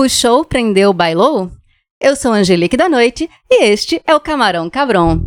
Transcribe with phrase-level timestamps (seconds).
[0.00, 1.50] Puxou, prendeu, bailou?
[2.00, 5.20] Eu sou Angelique da Noite e este é o Camarão Cabron.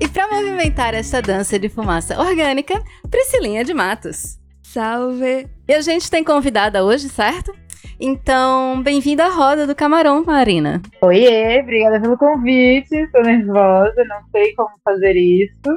[0.00, 4.38] E para movimentar essa dança de fumaça orgânica, Priscilinha de Matos.
[4.62, 5.46] Salve!
[5.68, 7.54] E a gente tem convidada hoje, certo?
[8.00, 10.80] Então, bem-vinda à roda do camarão, Marina.
[11.02, 12.96] Oiê, obrigada pelo convite.
[12.96, 15.76] Estou nervosa, não sei como fazer isso.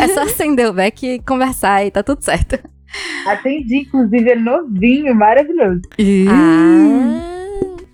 [0.00, 2.56] É só acender o beck e conversar e tá tudo certo.
[3.26, 5.82] Atendi, inclusive, é novinho, maravilhoso.
[6.30, 7.24] Ah!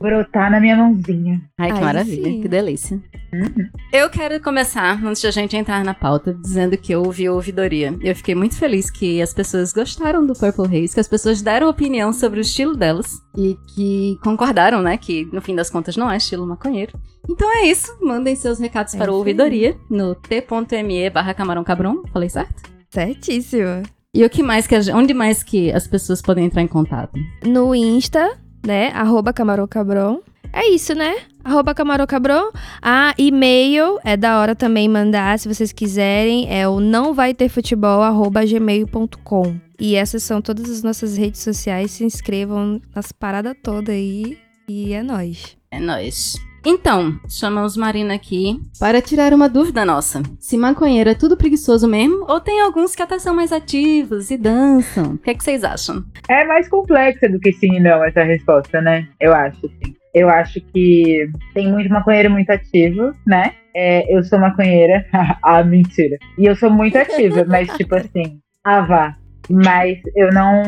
[0.01, 1.41] Brotar na minha mãozinha.
[1.59, 2.43] Ai, que Aí maravilha, sim.
[2.43, 3.01] que delícia.
[3.33, 3.69] Uhum.
[3.91, 7.33] Eu quero começar, antes de a gente entrar na pauta, dizendo que eu ouvi a
[7.33, 7.95] ouvidoria.
[8.03, 11.69] Eu fiquei muito feliz que as pessoas gostaram do Purple Haze, que as pessoas deram
[11.71, 16.11] opinião sobre o estilo delas e que concordaram, né, que no fim das contas não
[16.11, 16.93] é estilo maconheiro.
[17.29, 19.17] Então é isso, mandem seus recados É para aí.
[19.17, 22.63] ouvidoria no t.me barra camarão cabron, falei certo?
[22.91, 23.83] Certíssimo.
[24.15, 27.19] E o que mais que a, onde mais que as pessoas podem entrar em contato?
[27.45, 28.93] No Insta, né?
[28.95, 30.21] Arroba Camarão Cabron.
[30.53, 31.17] É isso, né?
[31.43, 32.53] Arroba Camarão Cabron.
[32.81, 36.47] Ah, e-mail é da hora também mandar, se vocês quiserem.
[36.49, 39.57] É o não vai ter futebol, arroba gmail.com.
[39.81, 41.91] E essas são todas as nossas redes sociais.
[41.91, 44.39] Se inscrevam nas paradas todas aí.
[44.69, 45.57] E é nóis.
[45.73, 46.37] É nóis.
[46.67, 50.23] Então, chamamos Marina aqui para tirar uma dúvida nossa.
[50.41, 54.39] Se maconheiro é tudo preguiçoso mesmo, ou tem alguns que até são mais ativos e
[54.39, 55.13] dançam?
[55.13, 56.03] O que, é que vocês acham?
[56.27, 59.07] É mais complexa do que sim e não essa resposta, né?
[59.21, 59.95] Eu acho, sim.
[60.15, 63.53] Eu acho que tem muito maconheiro muito ativo, né?
[63.77, 65.05] É, eu sou maconheira.
[65.43, 66.17] ah, mentira.
[66.39, 69.17] E eu sou muito ativa, mas tipo assim, ah, vá.
[69.51, 70.63] Mas eu não,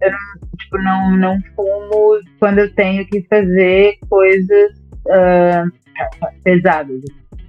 [0.00, 0.18] eu não,
[0.58, 5.64] tipo, não, não fumo quando eu tenho que fazer coisas ah,
[6.42, 7.02] pesadas.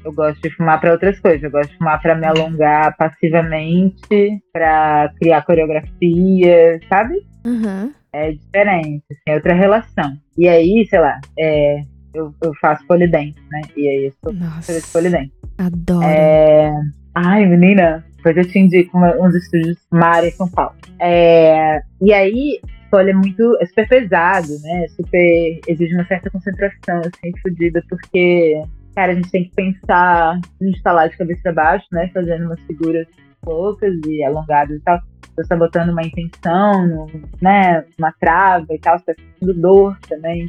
[0.04, 1.44] Eu gosto de fumar para outras coisas.
[1.44, 7.26] Eu gosto de fumar para me alongar passivamente, para criar coreografia, sabe?
[7.46, 7.92] Aham.
[8.14, 10.14] é diferente, assim, é outra relação.
[10.38, 11.82] E aí, sei lá, é,
[12.14, 13.62] eu, eu faço polidense, né?
[13.76, 14.94] E aí eu sou professora de Nossa.
[14.94, 15.32] polidense.
[15.58, 16.06] Adoro.
[16.06, 16.72] É...
[17.16, 20.76] Ai, menina, depois eu te indico uns estúdios Mara em São Paulo.
[21.00, 21.82] É...
[22.02, 22.60] E aí,
[22.94, 24.86] poli é muito, é super pesado, né?
[24.90, 28.62] Super, exige uma certa concentração, assim, fodida, porque,
[28.96, 32.12] cara, a gente tem que pensar, a gente tá lá de cabeça pra baixo, né?
[32.14, 33.08] Fazendo umas figuras
[33.44, 35.00] loucas e alongadas e tal
[35.36, 37.08] você tá botando uma intenção,
[37.42, 40.48] né, uma trava e tal, você tá sentindo dor também.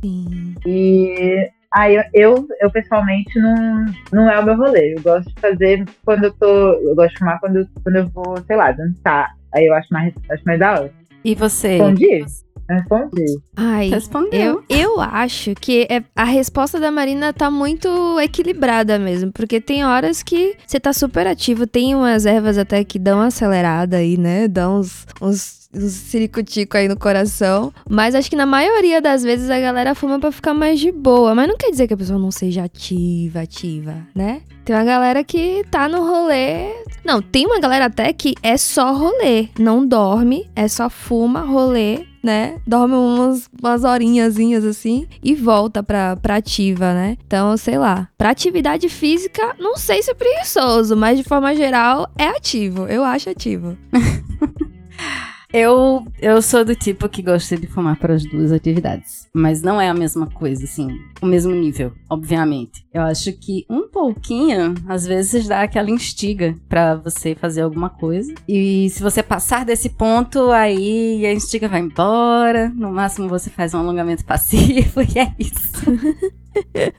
[0.00, 0.54] Sim.
[0.64, 4.94] E aí eu, eu, eu, pessoalmente não, não é o meu rolê.
[4.96, 6.46] Eu gosto de fazer quando eu tô.
[6.74, 9.34] Eu gosto de fumar quando, eu- quando eu vou, sei lá, dançar.
[9.52, 10.92] Aí eu acho mais, acho mais da hora.
[11.26, 11.78] E você?
[11.78, 12.24] Respondi?
[12.70, 13.24] Respondi.
[13.56, 14.62] Ai, Respondeu.
[14.68, 17.88] Eu, eu acho que é- a resposta da Marina tá muito
[18.20, 22.96] equilibrada mesmo, porque tem horas que você tá super ativo, tem umas ervas até que
[22.98, 24.46] dão uma acelerada aí, né?
[24.46, 27.72] Dão uns, uns, uns ciricutico aí no coração.
[27.88, 31.34] Mas acho que na maioria das vezes a galera fuma pra ficar mais de boa.
[31.34, 34.42] Mas não quer dizer que a pessoa não seja ativa, ativa, né?
[34.64, 36.72] Tem uma galera que tá no rolê.
[37.04, 39.48] Não, tem uma galera até que é só rolê.
[39.58, 42.60] Não dorme, é só fuma, rolê, né?
[42.66, 47.16] Dorme umas, umas horinhazinhas assim e volta pra, pra ativa, né?
[47.24, 48.08] Então, sei lá.
[48.18, 52.86] Pra atividade física, não sei se é preguiçoso, mas de forma geral é ativo.
[52.86, 53.76] Eu acho ativo.
[55.58, 59.26] Eu, eu sou do tipo que gosta de fumar para as duas atividades.
[59.32, 61.00] Mas não é a mesma coisa, assim.
[61.22, 62.84] O mesmo nível, obviamente.
[62.92, 68.34] Eu acho que um pouquinho, às vezes, dá aquela instiga pra você fazer alguma coisa.
[68.46, 72.68] E se você passar desse ponto, aí a instiga vai embora.
[72.76, 75.72] No máximo você faz um alongamento passivo e é isso.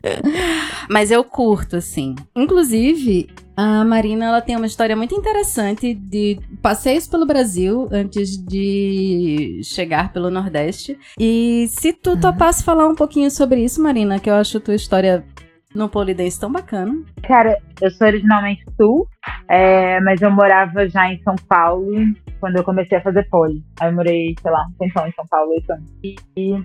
[0.89, 2.16] Mas eu curto, assim.
[2.35, 9.59] Inclusive, a Marina ela tem uma história muito interessante de passeios pelo Brasil antes de
[9.63, 10.97] chegar pelo Nordeste.
[11.19, 12.19] E se tu Uhum.
[12.19, 15.25] topasse falar um pouquinho sobre isso, Marina, que eu acho tua história
[15.73, 16.95] no Polidense tão bacana.
[17.28, 19.07] Cara, eu sou originalmente sul,
[19.50, 21.91] é, mas eu morava já em São Paulo
[22.39, 23.63] quando eu comecei a fazer poli.
[23.79, 25.89] Aí eu morei, sei lá, um tempão em São Paulo, oito anos.
[26.03, 26.63] E, e-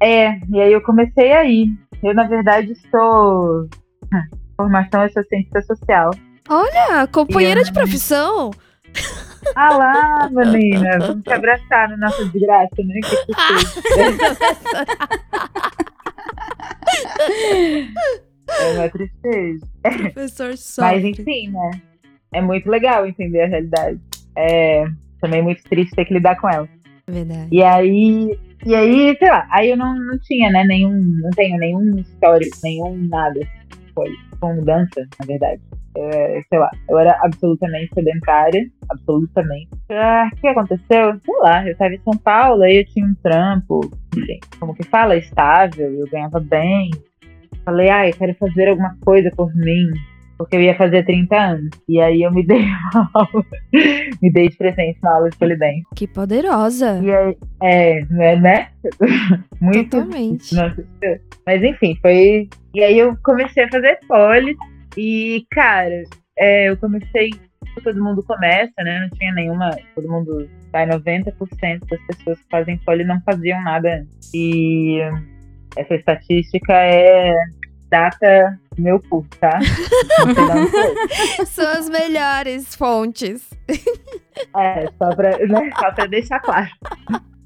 [0.00, 1.66] é, e aí eu comecei aí.
[2.02, 3.68] Eu, na verdade, sou.
[4.56, 6.10] Formação é cientista social.
[6.48, 8.50] Olha, companheira Eu- de profissão.
[9.56, 13.00] Ah lá, menina, vamos se abraçar no nosso desgraça, né?
[13.02, 13.16] Que.
[18.60, 19.66] É uma tristeza.
[19.82, 20.82] Professor só.
[20.82, 21.70] Mas enfim, né?
[22.34, 24.00] É muito legal entender a realidade.
[24.36, 24.84] É
[25.20, 26.68] também muito triste ter que lidar com ela.
[27.06, 27.48] Verdade.
[27.50, 31.58] E aí, e aí, sei lá, aí eu não, não tinha, né, nenhum, não tenho
[31.58, 33.40] nenhum histórico, nenhum nada,
[33.94, 34.10] foi
[34.40, 35.60] com mudança, na verdade.
[35.96, 39.68] É, sei lá, eu era absolutamente sedentária, absolutamente.
[39.90, 41.20] Ah, o que aconteceu?
[41.20, 43.80] Sei lá, eu tava em São Paulo, aí eu tinha um trampo,
[44.16, 46.90] enfim, como que fala, estável, eu ganhava bem.
[47.64, 49.90] Falei, ah, eu quero fazer alguma coisa por mim,
[50.42, 51.70] porque eu ia fazer 30 anos.
[51.88, 53.44] E aí eu me dei uma aula,
[54.20, 55.84] me dei de presente uma aula de polidense.
[55.94, 57.00] Que poderosa.
[57.02, 58.36] E aí, é, né?
[58.36, 58.68] né?
[59.60, 59.90] Muito.
[59.90, 60.54] Totalmente.
[60.54, 60.84] Nossa,
[61.46, 62.48] mas enfim, foi.
[62.74, 64.56] E aí eu comecei a fazer poli.
[64.96, 66.02] E, cara,
[66.38, 67.30] é, eu comecei.
[67.82, 69.00] Todo mundo começa, né?
[69.00, 69.70] Não tinha nenhuma.
[69.94, 70.48] Todo mundo.
[70.70, 74.30] Vai, 90% das pessoas que fazem poli não faziam nada antes.
[74.34, 75.00] E
[75.76, 77.34] essa estatística é
[77.90, 79.60] data do meu curso, tá?
[81.44, 83.50] São as melhores fontes.
[84.56, 86.70] É, só pra, né, só pra deixar claro.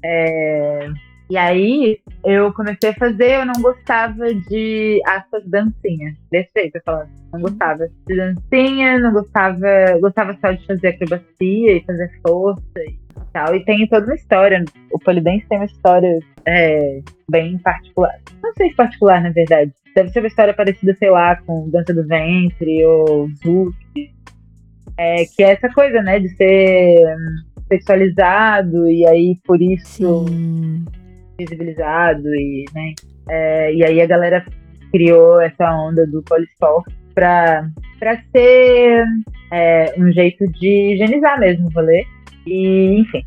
[0.03, 0.87] É,
[1.29, 6.15] e aí, eu comecei a fazer, eu não gostava de, aspas, dancinha.
[6.31, 7.09] Desse jeito, eu falando.
[7.33, 9.67] Não gostava de dancinha, não gostava,
[9.99, 12.97] gostava só de fazer acrobacia e fazer força e
[13.33, 13.53] tal.
[13.53, 18.17] E tem toda uma história, o polidense tem uma história é, bem particular.
[18.41, 19.73] Não sei se particular, na verdade.
[19.93, 23.75] Deve ser uma história parecida, sei lá, com Dança do Ventre ou Zouk.
[24.97, 26.97] É, que é essa coisa, né, de ser
[27.67, 30.85] sexualizado e aí por isso Sim.
[31.37, 32.93] Visibilizado e, né,
[33.29, 34.45] é, e aí a galera
[34.91, 37.69] criou essa onda do polisport pra,
[37.99, 39.03] pra ser
[39.51, 42.05] é, um jeito de higienizar mesmo o rolê.
[42.45, 43.23] E, enfim,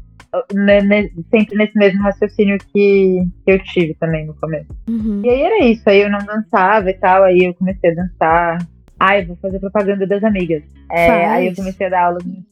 [1.31, 4.69] sempre nesse mesmo raciocínio que, que eu tive também no começo.
[4.89, 5.23] Uhum.
[5.25, 8.59] E aí era isso, aí eu não dançava e tal, aí eu comecei a dançar.
[8.99, 10.63] Ai, vou fazer propaganda das amigas.
[10.91, 12.45] É, aí eu comecei a dar aula no,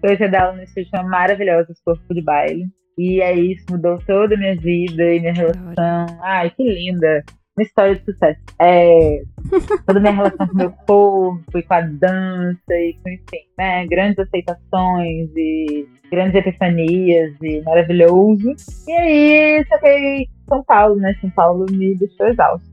[0.00, 2.66] comecei a dar aula no estúdio chama Maravilhosas Corpo de Baile.
[2.98, 6.18] E aí isso mudou toda a minha vida e minha relação.
[6.20, 7.24] Ai, que linda!
[7.56, 8.40] Uma história de sucesso.
[8.60, 9.22] É,
[9.86, 13.46] toda a minha relação com o meu corpo e com a dança e com, enfim,
[13.56, 13.86] né?
[13.86, 18.52] Grandes aceitações e grandes epifanias e maravilhoso.
[18.86, 21.16] E aí, saquei São Paulo, né?
[21.20, 22.68] São Paulo me deixou exausto.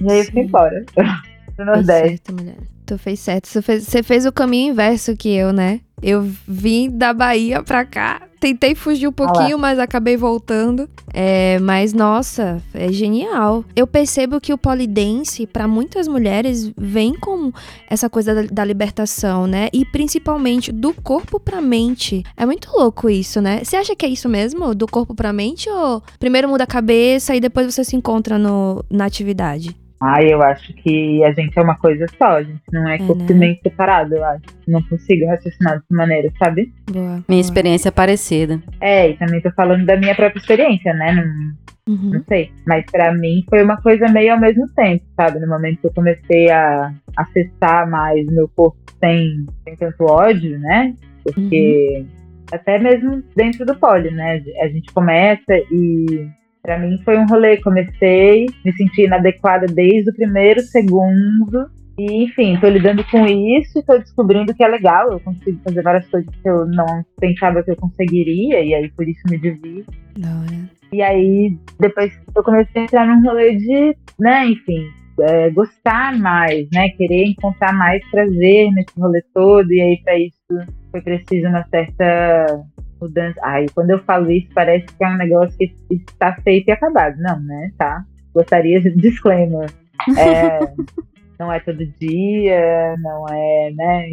[0.00, 0.48] E aí eu fui Sim.
[0.48, 0.84] embora
[1.56, 2.08] pro Nordeste.
[2.08, 2.77] certo, mulher.
[2.88, 3.46] Tu fez certo.
[3.48, 5.82] Você fez, você fez o caminho inverso que eu, né?
[6.02, 8.22] Eu vim da Bahia pra cá.
[8.40, 10.88] Tentei fugir um pouquinho, mas acabei voltando.
[11.12, 13.62] É, mas, nossa, é genial.
[13.76, 17.52] Eu percebo que o polidense, pra muitas mulheres, vem com
[17.90, 19.68] essa coisa da, da libertação, né?
[19.70, 22.22] E principalmente do corpo pra mente.
[22.38, 23.62] É muito louco isso, né?
[23.62, 24.74] Você acha que é isso mesmo?
[24.74, 25.68] Do corpo pra mente?
[25.68, 29.76] Ou primeiro muda a cabeça e depois você se encontra no, na atividade?
[30.00, 32.98] Ai, eu acho que a gente é uma coisa só, a gente não é, É,
[32.98, 33.56] corpo né?
[33.62, 34.42] separado, eu acho.
[34.68, 36.72] Não consigo raciocinar dessa maneira, sabe?
[36.90, 37.04] Boa.
[37.04, 37.40] Minha boa.
[37.40, 38.62] experiência é parecida.
[38.80, 41.12] É, e também tô falando da minha própria experiência, né?
[41.12, 41.58] Não,
[41.94, 42.10] Uhum.
[42.12, 42.52] não sei.
[42.66, 45.38] Mas pra mim foi uma coisa meio ao mesmo tempo, sabe?
[45.40, 50.94] No momento que eu comecei a acessar mais meu corpo sem, sem tanto ódio, né?
[51.24, 52.04] Porque
[52.52, 54.42] até mesmo dentro do poli, né?
[54.62, 56.28] A gente começa e
[56.62, 57.56] pra mim foi um rolê.
[57.58, 61.70] Comecei, me senti inadequada desde o primeiro segundo.
[61.98, 65.10] E, enfim, tô lidando com isso e tô descobrindo que é legal.
[65.10, 69.08] Eu consigo fazer várias coisas que eu não pensava que eu conseguiria, e aí por
[69.08, 69.92] isso me divido.
[70.18, 70.70] Hora.
[70.92, 74.86] E aí, depois eu comecei a entrar num rolê de, né, enfim,
[75.20, 80.70] é, gostar mais, né, querer encontrar mais prazer nesse rolê todo, e aí pra isso
[80.90, 82.64] foi preciso uma certa
[83.00, 83.38] mudança.
[83.42, 87.16] Ai, quando eu falo isso, parece que é um negócio que está feito e acabado.
[87.18, 88.04] Não, né, tá?
[88.34, 89.70] Gostaria de disclaimer.
[90.16, 90.58] É,
[91.38, 94.06] não é todo dia, não é, né,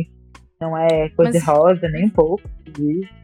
[0.59, 2.43] não é cor de rosa, nem um pouco.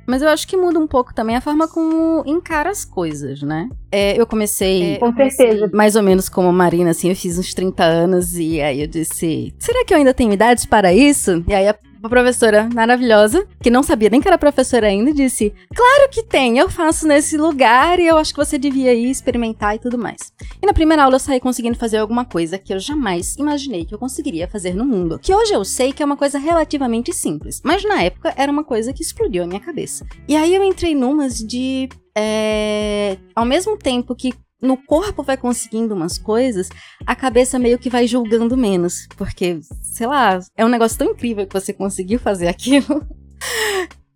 [0.07, 3.69] Mas eu acho que muda um pouco também a forma como encara as coisas, né?
[3.91, 4.97] É, eu comecei.
[4.97, 5.69] Com certeza.
[5.73, 9.53] Mais ou menos como Marina, assim, eu fiz uns 30 anos e aí eu disse:
[9.59, 11.43] será que eu ainda tenho idade para isso?
[11.47, 15.53] E aí a a professora maravilhosa, que não sabia nem que era professora ainda, disse:
[15.73, 19.75] Claro que tem, eu faço nesse lugar e eu acho que você devia ir experimentar
[19.75, 20.31] e tudo mais.
[20.61, 23.93] E na primeira aula eu saí conseguindo fazer alguma coisa que eu jamais imaginei que
[23.93, 25.19] eu conseguiria fazer no mundo.
[25.19, 28.63] Que hoje eu sei que é uma coisa relativamente simples, mas na época era uma
[28.63, 30.05] coisa que explodiu a minha cabeça.
[30.27, 31.89] E aí eu entrei numas de.
[32.15, 36.69] é, ao mesmo tempo que no corpo vai conseguindo umas coisas,
[37.05, 39.07] a cabeça meio que vai julgando menos.
[39.17, 43.05] Porque, sei lá, é um negócio tão incrível que você conseguiu fazer aquilo.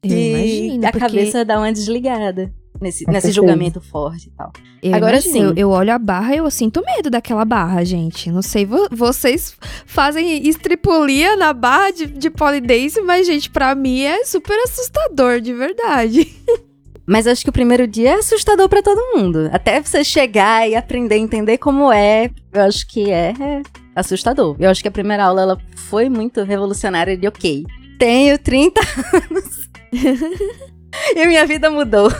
[0.04, 2.54] Eu que imagino, a porque cabeça dá uma desligada.
[2.82, 4.52] Nesse, Com nesse julgamento forte e tal.
[4.84, 5.44] eu agora imagino, sim.
[5.44, 8.30] Eu, eu olho a barra e eu sinto medo daquela barra, gente.
[8.30, 14.02] Não sei, vo- vocês fazem estripulia na barra de, de polidense, mas, gente, pra mim
[14.02, 16.28] é super assustador, de verdade.
[17.07, 19.50] Mas acho que o primeiro dia é assustador pra todo mundo.
[19.51, 23.62] Até você chegar e aprender a entender como é, eu acho que é, é,
[23.95, 24.55] assustador.
[24.59, 27.63] Eu acho que a primeira aula ela foi muito revolucionária de ok.
[28.00, 28.81] Tenho 30
[29.13, 29.69] anos.
[31.15, 32.12] e minha vida mudou.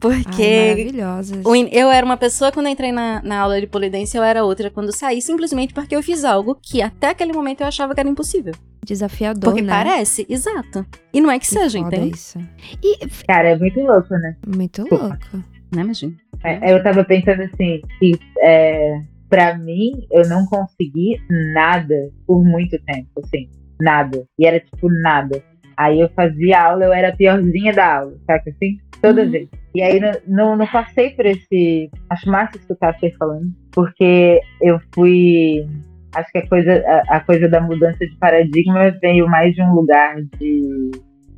[0.00, 4.44] Porque Ai, eu era uma pessoa quando entrei na, na aula de polidência, eu era
[4.44, 8.00] outra quando saí, simplesmente porque eu fiz algo que até aquele momento eu achava que
[8.00, 8.52] era impossível.
[8.84, 9.72] Desafiador, Porque né?
[9.72, 10.84] parece, exato.
[11.12, 12.14] E não é que, Que seja, entende?
[12.14, 12.38] isso.
[12.82, 14.36] E Cara, é muito louco, né?
[14.46, 15.36] muito louco.
[15.74, 16.14] Né, imagina.
[16.44, 18.12] É, eu tava pensando assim, que
[18.42, 21.16] é, pra mim, eu não consegui
[21.52, 21.94] nada
[22.26, 23.48] por muito tempo, assim,
[23.80, 24.24] nada.
[24.38, 25.42] E era tipo nada.
[25.76, 28.78] Aí eu fazia aula, eu era a piorzinha da aula, saca assim?
[29.02, 29.30] Toda Uhum.
[29.30, 29.48] vez.
[29.74, 31.90] E aí não, não, não passei por esse.
[32.08, 35.66] Acho massa escutar você falando, porque eu fui.
[36.14, 39.74] Acho que a coisa, a, a coisa da mudança de paradigma veio mais de um
[39.74, 40.90] lugar de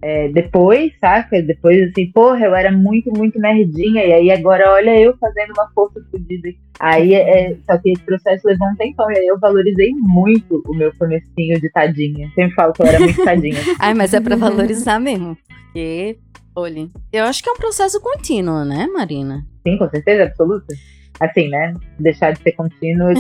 [0.02, 1.42] é, depois, saca?
[1.42, 5.68] Depois, assim, porra, eu era muito, muito nerdinha, e aí agora olha eu fazendo uma
[5.74, 6.48] força fodida.
[6.78, 10.74] Aí, é, só que esse processo levou um tempão, e aí eu valorizei muito o
[10.74, 12.30] meu comecinho de tadinha.
[12.34, 13.58] Sempre falo que eu era muito tadinha.
[13.80, 15.36] Ai, mas é pra valorizar mesmo.
[15.48, 16.18] Porque,
[16.54, 19.44] olha, eu acho que é um processo contínuo, né, Marina?
[19.66, 20.74] Sim, com certeza, absoluta.
[21.18, 21.74] Assim, né?
[21.98, 23.16] Deixar de ser contínuo, eu.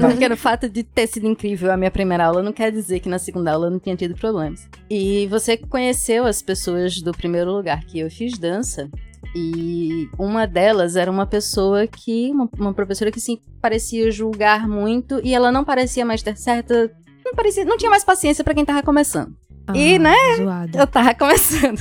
[0.00, 3.08] Porque o fato de ter sido incrível a minha primeira aula não quer dizer que
[3.08, 4.68] na segunda aula eu não tinha tido problemas.
[4.90, 8.88] E você conheceu as pessoas do primeiro lugar que eu fiz dança.
[9.34, 12.30] E uma delas era uma pessoa que.
[12.30, 16.90] Uma, uma professora que sim parecia julgar muito e ela não parecia mais ter certa.
[17.24, 19.34] Não, parecia, não tinha mais paciência pra quem tava começando.
[19.74, 20.78] E, Ah, né, Zoado.
[20.78, 21.80] Eu tava começando.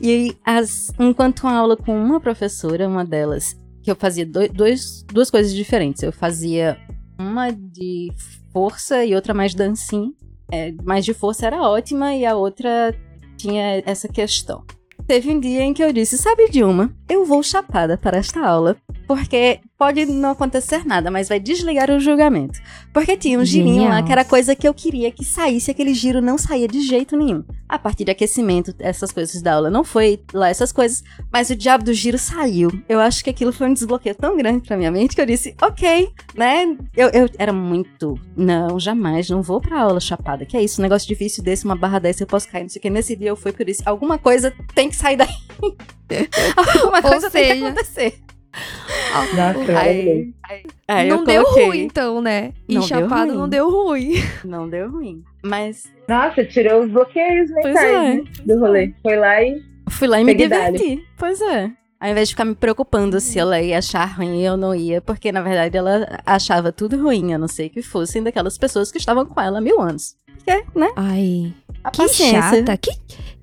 [0.00, 5.02] E as, enquanto uma aula com uma professora, uma delas, que eu fazia doi- dois,
[5.12, 6.02] duas coisas diferentes.
[6.02, 6.78] Eu fazia
[7.18, 8.12] uma de
[8.52, 10.10] força e outra mais dancinha.
[10.52, 12.94] É, mais de força era ótima e a outra
[13.36, 14.64] tinha essa questão.
[15.06, 16.92] Teve um dia em que eu disse, sabe de uma?
[17.08, 21.98] Eu vou chapada para esta aula, porque pode não acontecer nada, mas vai desligar o
[21.98, 22.60] julgamento.
[22.92, 26.20] Porque tinha um girinho lá que era coisa que eu queria que saísse, aquele giro
[26.20, 27.42] não saía de jeito nenhum.
[27.66, 31.56] A partir de aquecimento, essas coisas da aula não foi lá essas coisas, mas o
[31.56, 32.70] diabo do giro saiu.
[32.86, 35.56] Eu acho que aquilo foi um desbloqueio tão grande pra minha mente que eu disse,
[35.62, 36.76] ok, né?
[36.94, 40.44] Eu, eu era muito, não, jamais, não vou pra aula chapada.
[40.44, 42.80] Que é isso, um negócio difícil desse, uma barra dessa, eu posso cair, não sei
[42.80, 42.90] o que.
[42.90, 43.82] Nesse dia eu fui por isso.
[43.86, 45.28] Alguma coisa tem que sair daí.
[46.54, 48.20] Alguma Ou coisa tem que seja, acontecer.
[49.36, 51.66] Nossa, Aí, aí, aí não eu deu coloquei.
[51.66, 52.52] ruim, então, né?
[52.68, 53.38] E Não deu chapado ruim.
[53.38, 54.12] não deu ruim.
[54.44, 55.24] Não deu ruim.
[55.42, 58.14] Mas Nossa, tirou os bloqueios Pois mentais é.
[58.14, 58.92] né, do rolê.
[59.02, 59.62] Foi lá e.
[59.88, 60.78] Fui lá e me dali.
[60.78, 61.04] diverti.
[61.16, 61.70] Pois é.
[62.00, 65.30] Ao invés de ficar me preocupando se ela ia achar ruim eu não ia, porque
[65.30, 69.26] na verdade ela achava tudo ruim, a não ser que fossem daquelas pessoas que estavam
[69.26, 70.16] com ela há mil anos.
[70.36, 70.88] Porque, né?
[70.96, 71.52] Ai,
[71.84, 72.40] A que paciência.
[72.40, 72.76] chata.
[72.78, 72.90] Que,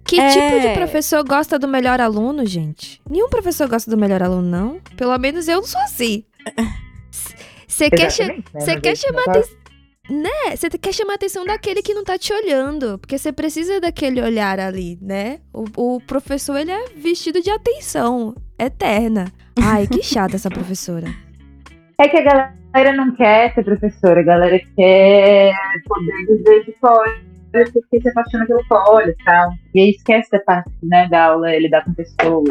[0.08, 0.30] que É.
[0.30, 3.02] tipo de professor gosta do melhor aluno, gente?
[3.10, 4.80] Nenhum professor gosta do melhor aluno, não.
[4.96, 6.24] Pelo menos eu não sou assim.
[7.68, 8.42] Você quer, cha- né,
[8.82, 9.42] quer chamar tá-
[10.48, 12.98] é, você quer chamar a atenção daquele que não tá te olhando.
[12.98, 15.40] Porque você precisa daquele olhar ali, né?
[15.54, 19.32] O, o professor, ele é vestido de atenção eterna.
[19.62, 21.08] Ai, que chata essa professora.
[22.00, 22.24] É que a
[22.74, 25.52] galera não quer ser professora, a galera quer
[25.86, 27.20] poder dizer de fora,
[27.51, 29.51] porque se apaixona pelo fora e tal.
[29.74, 32.48] E aí esquece da parte, né, da aula, ele dá com pessoas.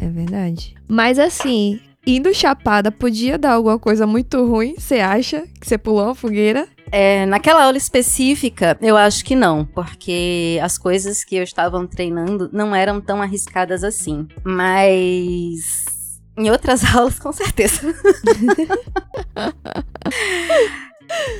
[0.00, 0.74] É verdade.
[0.88, 5.44] Mas assim, indo chapada, podia dar alguma coisa muito ruim, você acha?
[5.60, 6.66] Que você pulou uma fogueira?
[6.90, 12.48] É, naquela aula específica, eu acho que não, porque as coisas que eu estava treinando
[12.52, 14.26] não eram tão arriscadas assim.
[14.42, 17.82] Mas em outras aulas, com certeza.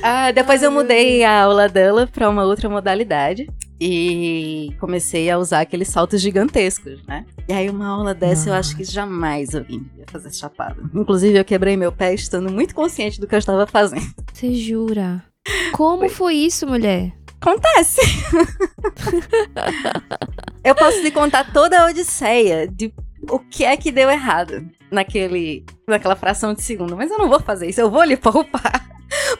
[0.01, 3.47] Ah, depois Ai, eu mudei a aula dela para uma outra modalidade
[3.79, 7.25] e comecei a usar aqueles saltos gigantescos, né?
[7.47, 10.75] E aí uma aula dessa eu acho que jamais alguém ia fazer chapada.
[10.93, 14.13] Inclusive eu quebrei meu pé estando muito consciente do que eu estava fazendo.
[14.33, 15.23] Você jura?
[15.71, 17.13] Como foi isso, mulher?
[17.41, 18.01] Acontece.
[20.63, 22.93] eu posso te contar toda a odisseia de
[23.29, 27.39] o que é que deu errado naquele, naquela fração de segundo, mas eu não vou
[27.39, 28.88] fazer isso, eu vou lhe poupar.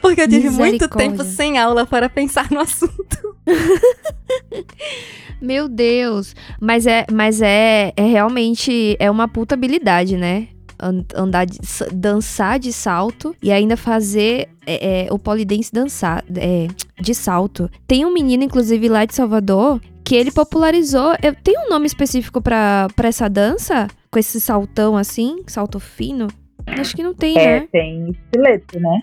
[0.00, 3.36] Porque eu tive muito tempo sem aula para pensar no assunto.
[5.40, 6.34] Meu Deus.
[6.60, 10.48] Mas é, mas é, é realmente é uma puta habilidade, né?
[10.78, 11.58] An- Andar de,
[11.92, 16.68] dançar de salto e ainda fazer é, é, o polidense dançar é,
[17.00, 17.70] de salto.
[17.86, 21.12] Tem um menino, inclusive, lá de Salvador, que ele popularizou.
[21.22, 23.88] é, Tem um nome específico pra, pra essa dança?
[24.10, 26.28] Com esse saltão assim, salto fino?
[26.66, 27.68] Acho que não tem, É, né?
[27.70, 29.00] tem estileto, né?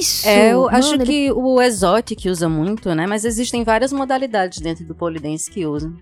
[0.00, 0.26] Isso!
[0.28, 3.06] É, eu Mano, acho ele- que o exotic usa muito, né?
[3.06, 5.94] Mas existem várias modalidades dentro do polidense que usam.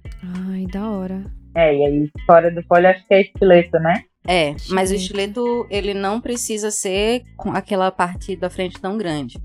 [0.50, 1.24] Ai, da hora.
[1.54, 4.02] É, e aí fora do pole acho que é estileto, né?
[4.28, 9.38] É, mas o estileto, ele não precisa ser com aquela parte da frente tão grande.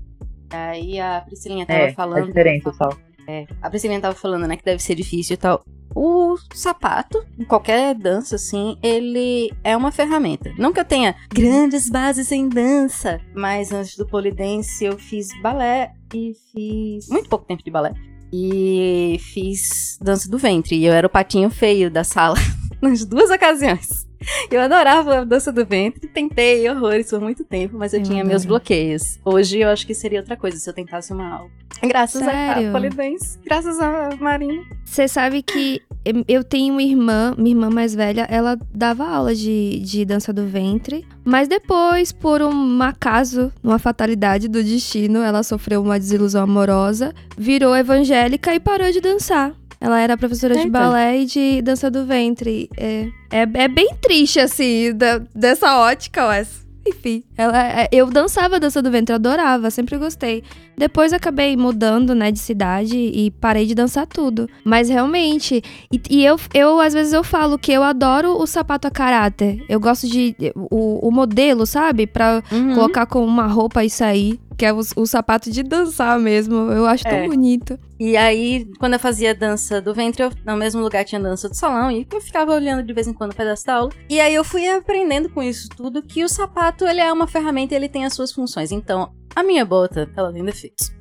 [0.50, 2.24] Aí a Priscilinha tava É, falando.
[2.24, 2.94] é diferente sol.
[3.26, 5.62] É, a Priscilinha tava falando, né, que deve ser difícil e tal.
[5.94, 10.52] O sapato, em qualquer dança, assim, ele é uma ferramenta.
[10.58, 15.92] Não que eu tenha grandes bases em dança, mas antes do polidense eu fiz balé
[16.14, 17.92] e fiz muito pouco tempo de balé.
[18.32, 20.76] E fiz dança do ventre.
[20.76, 22.36] E eu era o patinho feio da sala
[22.80, 24.06] nas duas ocasiões.
[24.50, 28.24] Eu adorava a dança do ventre, tentei horrores por muito tempo, mas eu, Eu tinha
[28.24, 29.18] meus bloqueios.
[29.24, 31.50] Hoje eu acho que seria outra coisa se eu tentasse uma aula.
[31.82, 32.68] Graças Sério?
[32.68, 34.62] a Polidense, graças a Marina.
[34.84, 39.34] Você sabe que eu- eu tenho uma irmã, minha irmã mais velha, ela dava aula
[39.34, 45.42] de, de dança do ventre, mas depois, por um acaso, uma fatalidade do destino, ela
[45.42, 49.52] sofreu uma desilusão amorosa, virou evangélica e parou de dançar.
[49.84, 50.70] Ela era professora de Eita.
[50.70, 52.70] balé e de dança do ventre.
[52.76, 56.62] É, é, é bem triste, assim, da- dessa ótica, mas.
[56.86, 60.42] Enfim, ela, é- eu dançava dança do ventre, adorava, sempre gostei.
[60.76, 64.48] Depois acabei mudando, né, de cidade e parei de dançar tudo.
[64.64, 65.62] Mas realmente,
[65.92, 69.64] e, e eu, eu às vezes eu falo que eu adoro o sapato a caráter.
[69.68, 72.06] Eu gosto de o, o modelo, sabe?
[72.06, 72.74] Pra Uhum.
[72.74, 76.54] colocar com uma roupa e sair, que é o, o sapato de dançar mesmo.
[76.70, 77.26] Eu acho tão É.
[77.26, 77.78] bonito.
[77.98, 81.54] E aí, quando eu fazia dança do ventre, eu, no mesmo lugar tinha dança do
[81.56, 83.90] salão e eu ficava olhando de vez em quando o pedaço da aula.
[84.08, 87.74] E aí eu fui aprendendo com isso tudo que o sapato, ele é uma ferramenta
[87.74, 88.72] ele tem as suas funções.
[88.72, 90.92] Então, a minha bota, ela tem defeitos.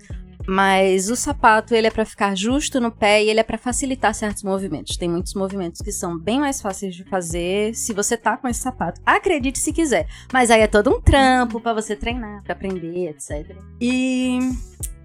[0.47, 4.13] Mas o sapato, ele é pra ficar justo no pé e ele é pra facilitar
[4.13, 4.97] certos movimentos.
[4.97, 8.59] Tem muitos movimentos que são bem mais fáceis de fazer se você tá com esse
[8.59, 9.01] sapato.
[9.05, 10.07] Acredite se quiser.
[10.31, 13.55] Mas aí é todo um trampo pra você treinar, pra aprender, etc.
[13.79, 14.39] E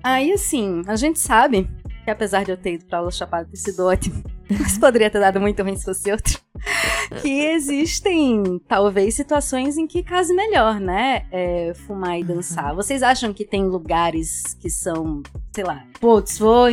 [0.02, 1.68] aí, assim, a gente sabe
[2.04, 5.18] que apesar de eu ter ido pra aula chapada ter sido ótimo, mas poderia ter
[5.18, 6.45] dado muito ruim se fosse outro.
[7.22, 11.26] Que existem, talvez, situações em que case melhor, né?
[11.30, 12.74] É, fumar e dançar.
[12.74, 15.22] Vocês acham que tem lugares que são,
[15.52, 16.66] sei lá, putz, vou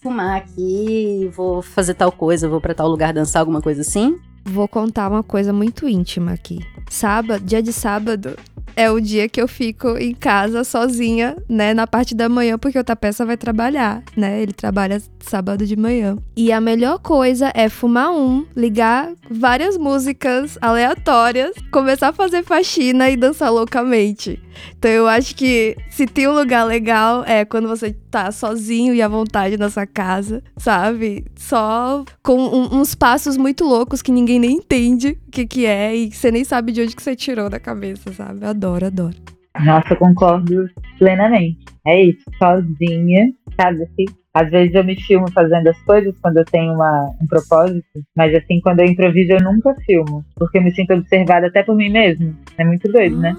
[0.00, 4.18] fumar aqui, vou fazer tal coisa, vou pra tal lugar dançar, alguma coisa assim?
[4.44, 6.60] Vou contar uma coisa muito íntima aqui.
[6.88, 8.36] Sábado, dia de sábado,
[8.78, 12.78] é o dia que eu fico em casa sozinha, né, na parte da manhã, porque
[12.78, 14.40] o Tapeça vai trabalhar, né?
[14.40, 16.16] Ele trabalha sábado de manhã.
[16.36, 23.10] E a melhor coisa é fumar um, ligar várias músicas aleatórias, começar a fazer faxina
[23.10, 24.40] e dançar loucamente.
[24.78, 29.02] Então eu acho que se tem um lugar legal é quando você tá sozinho e
[29.02, 31.24] à vontade na sua casa, sabe?
[31.36, 35.94] Só com um- uns passos muito loucos que ninguém nem entende o que que é
[35.96, 38.44] e você nem sabe de onde que você tirou da cabeça, sabe?
[38.44, 39.16] Adoro, adoro.
[39.64, 41.58] Nossa, eu concordo plenamente.
[41.86, 44.04] É isso, sozinha, sabe assim?
[44.34, 48.32] Às vezes eu me filmo fazendo as coisas quando eu tenho uma, um propósito, mas
[48.34, 51.88] assim, quando eu improviso eu nunca filmo, porque eu me sinto observada até por mim
[51.88, 52.36] mesmo.
[52.56, 53.36] É muito doido, né?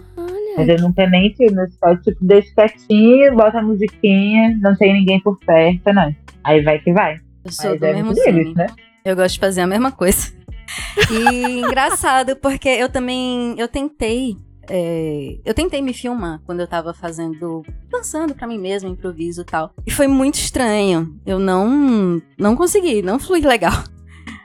[0.58, 4.76] Mas Olha, eu nunca nem filmo, eu só tipo, deixo quietinho, boto a musiquinha, não
[4.76, 6.14] tem ninguém por perto, não.
[6.44, 7.18] Aí vai que vai.
[7.46, 8.68] Eu sou Mas do é mesmo deles, né?
[9.06, 10.34] Eu gosto de fazer a mesma coisa.
[11.10, 13.56] E engraçado, porque eu também.
[13.58, 14.36] Eu tentei.
[14.70, 17.64] É, eu tentei me filmar quando eu tava fazendo.
[17.90, 19.74] dançando pra mim mesma, improviso e tal.
[19.86, 21.20] E foi muito estranho.
[21.26, 22.22] Eu não.
[22.38, 23.74] não consegui, não flui legal.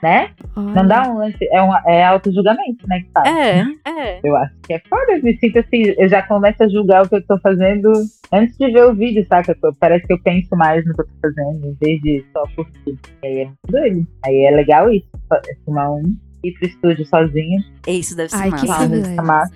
[0.01, 0.31] Né?
[0.55, 0.73] olha.
[0.75, 3.01] Não dá um lance, é, um, é auto-julgamento, né?
[3.01, 3.27] Que fala.
[3.27, 4.19] É, é.
[4.23, 7.09] Eu acho que é foda, eu me sinto assim, eu já começo a julgar o
[7.09, 7.91] que eu tô fazendo
[8.31, 9.57] antes de ver o vídeo, saca?
[9.79, 12.99] Parece que eu penso mais no que eu tô fazendo, em vez de só curtir.
[13.23, 14.07] E aí é muito doido.
[14.25, 16.15] Aí é legal isso, é fumar um,
[16.49, 18.67] ir pro estúdio sozinho, Isso deve ser Ai, que massa.
[18.67, 19.13] fazer privilégio.
[19.13, 19.53] essa massa.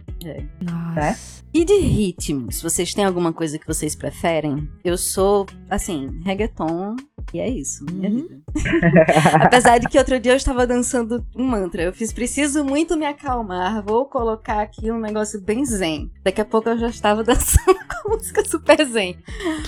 [0.62, 1.40] Nossa.
[1.52, 2.62] E de ritmos?
[2.62, 4.70] Vocês têm alguma coisa que vocês preferem?
[4.84, 6.96] Eu sou, assim, reggaeton.
[7.34, 8.16] E é isso, minha Uhum.
[8.18, 8.40] vida.
[9.42, 11.82] Apesar de que outro dia eu estava dançando um mantra.
[11.84, 13.84] Eu fiz, preciso muito me acalmar.
[13.84, 16.12] Vou colocar aqui um negócio bem zen.
[16.24, 19.18] Daqui a pouco eu já estava dançando com música super zen.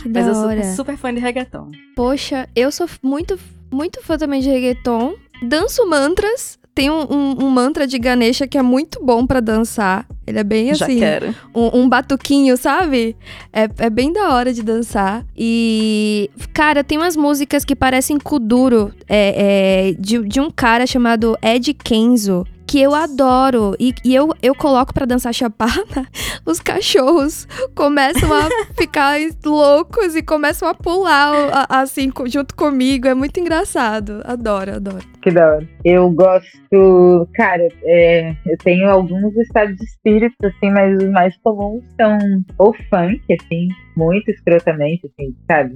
[0.02, 0.64] Que Mas da eu sou hora.
[0.76, 1.72] super fã de reggaeton.
[1.96, 3.40] Poxa, eu sou muito,
[3.72, 5.16] muito fã também de reggaeton.
[5.48, 6.60] Danço mantras.
[6.74, 10.06] Tem um, um- um mantra de Ganesha que é muito bom pra dançar.
[10.26, 11.36] Ele é bem já assim, quero.
[11.54, 13.16] um, um batuquinho, sabe?
[13.52, 15.26] É, é bem da hora de dançar.
[15.38, 21.38] E, cara, tem umas músicas que parecem Kuduro, é, é, de, de um cara chamado
[21.42, 22.46] Ed Kenzo.
[22.66, 23.76] Que eu adoro.
[23.78, 26.08] E, e eu, eu coloco pra dançar chapada.
[26.46, 28.48] Os cachorros começam a
[28.80, 33.10] ficar loucos e começam a pular assim junto comigo.
[33.10, 34.22] É muito engraçado.
[34.24, 35.04] Adoro, adoro.
[35.22, 35.70] Que da hora.
[35.86, 41.84] Eu gosto, cara, é, eu tenho alguns estados de espírito, assim, mas os mais comuns
[42.00, 42.18] são
[42.58, 45.76] ou funk, assim, muito escrotamente, assim, sabe?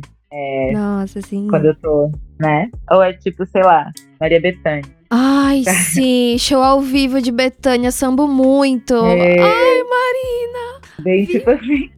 [0.73, 1.47] Nossa, assim.
[1.47, 2.69] Quando eu tô, né?
[2.91, 4.83] Ou é tipo, sei lá, Maria Bethânia.
[5.09, 8.93] Ai, sim, show ao vivo de Betânia, sambo muito.
[8.93, 9.39] É.
[9.39, 11.89] Ai, Marina, Bem tipo assim.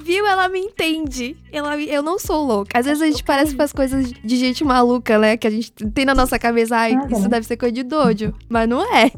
[0.00, 0.26] Viu?
[0.26, 1.36] Ela me entende.
[1.52, 2.78] Ela, eu não sou louca.
[2.78, 5.36] Às vezes a gente parece com as coisas de gente maluca, né?
[5.36, 8.34] Que a gente tem na nossa cabeça, ai, Ah, isso deve ser coisa de doido.
[8.48, 9.10] Mas não é.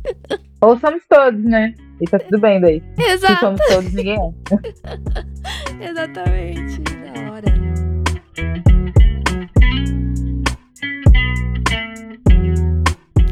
[0.60, 1.74] Ou somos todos, né?
[2.00, 2.82] E tá tudo bem daí.
[2.96, 5.84] Se Exato, somos todos, ninguém é.
[5.90, 6.80] exatamente.
[6.80, 7.58] Da hora.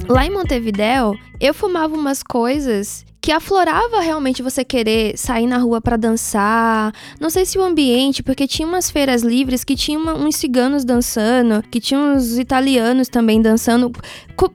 [0.09, 5.80] Lá em Montevidéu, eu fumava umas coisas que aflorava realmente você querer sair na rua
[5.80, 6.92] pra dançar.
[7.18, 10.84] Não sei se o ambiente, porque tinha umas feiras livres que tinha uma- uns ciganos
[10.84, 13.90] dançando, que tinha uns italianos também dançando,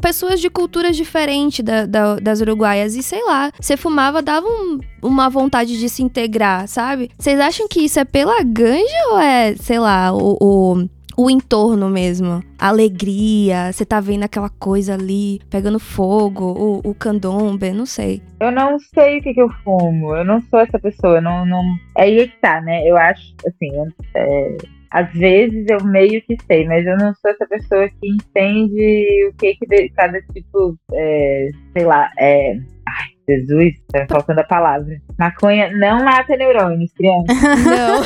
[0.01, 2.95] pessoas de culturas diferentes da- da- das uruguaias.
[2.95, 7.12] E sei lá, você fumava, dava um- uma vontade de se integrar, sabe?
[7.19, 11.89] Vocês acham que isso é pela ganja ou é, sei lá, o- o o entorno
[11.89, 12.43] mesmo.
[12.60, 16.45] A alegria, você tá vendo aquela coisa ali pegando fogo,
[16.86, 18.21] o, o candombe, não sei.
[18.39, 20.15] Eu não sei o que, que eu fumo.
[20.15, 21.17] Eu não sou essa pessoa.
[21.17, 21.62] eu Não, não...
[21.97, 22.88] É aí que tá, né?
[22.88, 23.69] Eu acho, assim,
[24.15, 24.58] é,
[24.91, 29.34] às vezes eu meio que sei, mas eu não sou essa pessoa que entende o
[29.38, 32.54] que, que de- cada tipo, é, sei lá, é.
[32.88, 34.97] Ai, Jesus, tá faltando a palavra.
[35.17, 37.26] Maconha não mata neurônios, criança.
[37.63, 38.02] Não.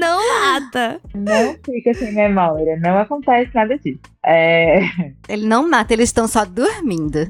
[0.00, 1.00] Não mata.
[1.14, 2.76] Não fica sem memória.
[2.80, 4.00] Não acontece nada disso.
[4.24, 4.80] É,
[5.28, 7.26] Ele não mata, eles estão só dormindo.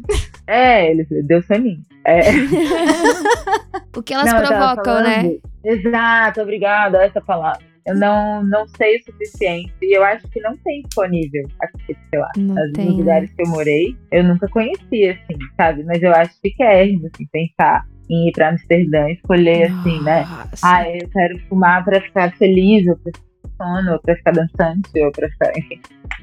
[0.47, 1.83] é ele deu soninho.
[2.07, 2.21] É,
[3.97, 5.37] O que elas Não, provocam, né?
[5.65, 7.61] Exato, obrigada, essa palavra.
[7.87, 12.19] Eu não, não sei o suficiente e eu acho que não tem disponível aqui, sei
[12.19, 12.29] lá.
[12.37, 12.87] Não Nos tem.
[12.87, 12.93] né?
[12.93, 15.85] lugares que eu morei, eu nunca conhecia, assim, sabe?
[15.85, 20.21] Mas eu acho que querem, assim, pensar em ir pra Amsterdã e escolher, assim, né?
[20.21, 20.67] Nossa.
[20.67, 24.31] Ah, eu quero fumar pra ficar feliz, ou pra ficar com sono, ou pra ficar
[24.33, 25.81] dançante, ou pra ficar, enfim.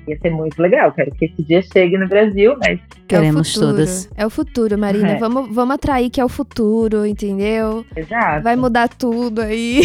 [0.08, 3.54] Ia ser muito legal, quero que esse dia chegue no Brasil, mas Queremos é o
[3.54, 3.72] futuro.
[3.72, 4.10] todas.
[4.18, 5.10] É o futuro, Marina.
[5.12, 5.18] É.
[5.18, 7.86] Vamos, vamos atrair que é o futuro, entendeu?
[7.96, 8.44] exato.
[8.44, 9.82] Vai mudar tudo aí.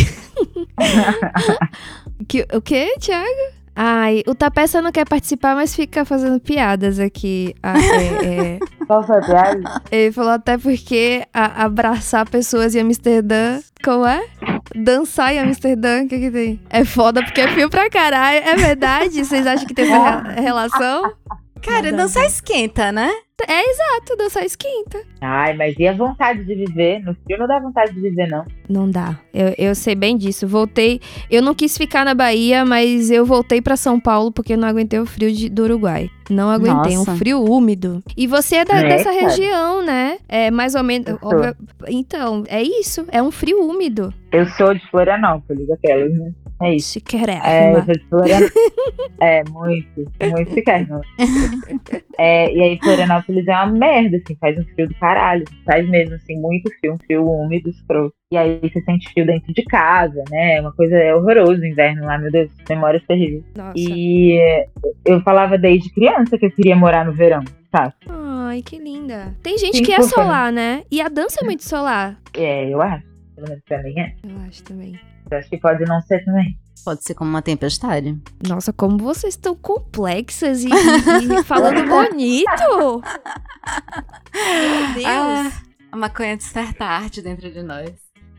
[2.26, 3.57] que, o quê, Thiago?
[3.80, 7.54] Ai, o Tapeça não quer participar, mas fica fazendo piadas aqui.
[7.62, 8.58] Ah, é, é.
[8.88, 9.82] Qual foi a piada?
[9.92, 13.60] Ele falou até porque a- abraçar pessoas em Amsterdã.
[13.84, 14.20] Como é?
[14.74, 16.60] Dançar em Amsterdã, o que que tem?
[16.68, 18.40] É foda porque é fio pra caralho.
[18.44, 19.24] É verdade?
[19.24, 21.12] Vocês acham que tem essa re- relação?
[21.62, 23.10] Cara, dançar esquenta, né?
[23.46, 24.98] É exato, dançar esquenta.
[25.20, 27.00] Ai, mas e a vontade de viver?
[27.04, 28.44] No frio não dá vontade de viver, não.
[28.68, 29.18] Não dá.
[29.32, 30.46] Eu, eu sei bem disso.
[30.48, 31.00] Voltei.
[31.30, 34.66] Eu não quis ficar na Bahia, mas eu voltei pra São Paulo porque eu não
[34.68, 36.10] aguentei o frio de- do Uruguai.
[36.28, 36.96] Não aguentei.
[36.96, 37.12] Nossa.
[37.12, 38.02] Um frio úmido.
[38.16, 39.20] E você é, da- É, dessa cara.
[39.20, 40.18] região, né?
[40.28, 41.16] É mais ou menos.
[41.22, 43.06] Óbvio- então, é isso.
[43.10, 44.12] É um frio úmido.
[44.32, 46.32] Eu sou de Florianópolis, aquelas, né?
[46.60, 47.00] É isso.
[47.00, 48.52] Quer É, eu sou de Florianópolis.
[49.20, 51.00] é, muito, muito pequeno.
[52.18, 55.44] É, e aí Florianópolis é uma merda, assim, faz um frio do caralho.
[55.64, 58.14] Faz mesmo, assim, muito frio, um frio úmido, escroto.
[58.32, 60.60] E aí você sente frio dentro de casa, né?
[60.60, 63.44] Uma coisa é horroroso o inverno lá, meu Deus, memórias terríveis.
[63.56, 63.72] Nossa.
[63.76, 64.66] E é,
[65.04, 67.94] eu falava desde criança que eu queria morar no verão, sabe?
[68.08, 69.34] Ai, que linda.
[69.42, 70.82] Tem gente Sim, que é solar, né?
[70.90, 72.18] E a dança é muito solar.
[72.34, 73.06] É, eu acho.
[73.36, 74.14] Pelo menos pra mim é.
[74.24, 74.98] Eu acho também.
[75.30, 76.56] Eu acho que pode não ser também.
[76.84, 78.18] Pode ser como uma tempestade.
[78.46, 83.02] Nossa, como vocês estão complexas e, e- falando bonito.
[84.34, 85.04] Meu Deus.
[85.06, 85.52] Ah,
[85.92, 87.90] a maconha desperta a arte dentro de nós.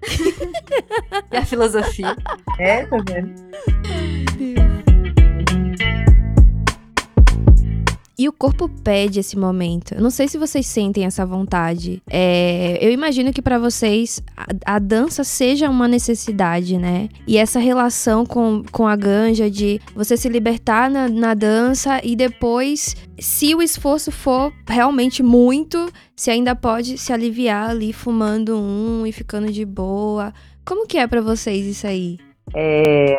[1.31, 2.15] e a filosofia.
[2.57, 3.33] É, tá vendo?
[8.19, 9.93] E o corpo pede esse momento.
[9.93, 12.03] Eu não sei se vocês sentem essa vontade.
[12.05, 17.07] É, eu imagino que pra vocês a, a dança seja uma necessidade, né?
[17.25, 22.13] E essa relação com, com a ganja de você se libertar na, na dança e
[22.13, 29.07] depois, se o esforço for realmente muito, você ainda pode se aliviar ali fumando um
[29.07, 30.33] e ficando de boa.
[30.65, 32.17] Como que é pra vocês isso aí?
[32.53, 33.15] É,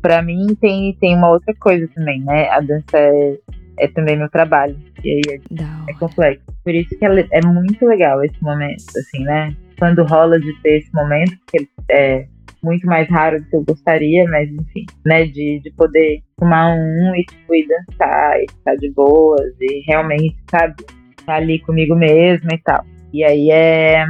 [0.00, 2.48] pra mim tem, tem uma outra coisa também, né?
[2.48, 3.38] A dança é,
[3.80, 4.76] é também meu trabalho.
[5.04, 6.44] E aí é, é complexo.
[6.62, 9.54] Por isso que ela- é muito legal esse momento, assim, né?
[9.78, 12.26] Quando rola de ter esse momento, porque é
[12.62, 15.24] muito mais raro do que eu gostaria, mas enfim, né?
[15.24, 20.36] De, de poder fumar um e, tipo, e dançar e ficar de boas e realmente,
[20.50, 20.74] sabe?
[21.18, 22.84] Estar ali comigo mesma e tal.
[23.12, 24.04] E aí é,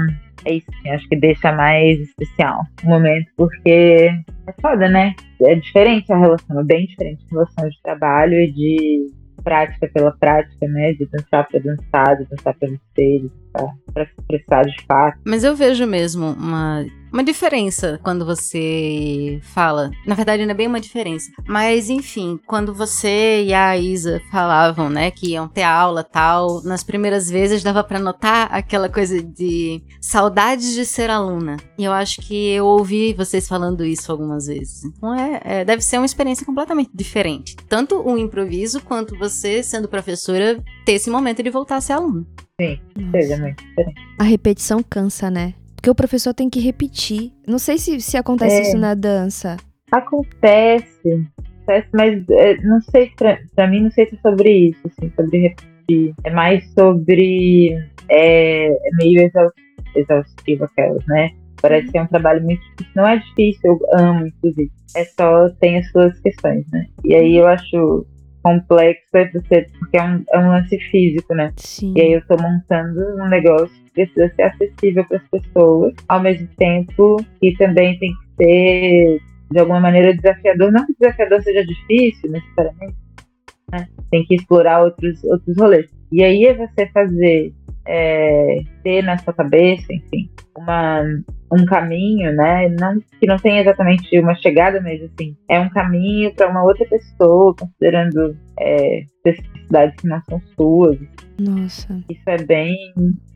[0.45, 4.11] é isso, assim, acho que deixa mais especial o momento, porque
[4.47, 5.15] é foda, né?
[5.43, 10.13] É diferente a relação, é bem diferente a relação de trabalho e de prática pela
[10.13, 10.93] prática, né?
[10.93, 15.19] De dançar pra dançar, de dançar pra vencer, de para expressar de fato.
[15.25, 19.91] Mas eu vejo mesmo uma, uma diferença quando você fala.
[20.07, 21.31] Na verdade, não é bem uma diferença.
[21.47, 26.83] Mas, enfim, quando você e a Isa falavam, né, que iam ter aula tal, nas
[26.83, 31.57] primeiras vezes dava para notar aquela coisa de saudades de ser aluna.
[31.77, 34.85] E eu acho que eu ouvi vocês falando isso algumas vezes.
[34.85, 37.57] Então, é, é deve ser uma experiência completamente diferente.
[37.69, 42.25] Tanto o improviso quanto você, sendo professora, ter esse momento de voltar a ser aluna.
[42.61, 44.01] Sim, seja muito diferente.
[44.19, 45.55] A repetição cansa, né?
[45.75, 47.33] Porque o professor tem que repetir.
[47.47, 48.63] Não sei se, se acontece É.
[48.63, 49.57] isso na dança.
[49.91, 54.81] Acontece, acontece, mas é, não sei, pra, pra mim não sei se é sobre isso,
[54.87, 56.15] assim, sobre repetir.
[56.25, 57.73] É mais sobre.
[58.09, 59.53] É, é meio exaus-
[59.97, 61.31] exaustivo aquelas, né?
[61.63, 62.93] Parece que é um trabalho muito difícil.
[62.97, 64.71] Não é difícil, eu amo, inclusive.
[64.97, 66.87] É só tem as suas questões, né?
[67.05, 68.07] E aí eu acho
[68.43, 71.53] complexo é você, porque é um, é um lance físico, né?
[71.57, 71.95] Sim.
[71.97, 76.21] E aí eu tô montando um negócio que precisa ser acessível para as pessoas, ao
[76.21, 81.65] mesmo tempo que também tem que ser de alguma maneira desafiador, não que desafiador seja
[81.65, 82.97] difícil necessariamente,
[83.73, 83.89] né?
[84.11, 85.91] Tem que explorar outros outros rolês.
[86.13, 87.53] E aí é você fazer
[87.87, 91.03] é, ter na sua cabeça, enfim, uma
[91.53, 92.69] um caminho, né?
[92.79, 96.87] Não que não tenha exatamente uma chegada, mas assim, é um caminho para uma outra
[96.87, 100.97] pessoa, considerando é, especificidades que não são suas.
[101.39, 101.99] Nossa.
[102.09, 102.77] Isso é bem,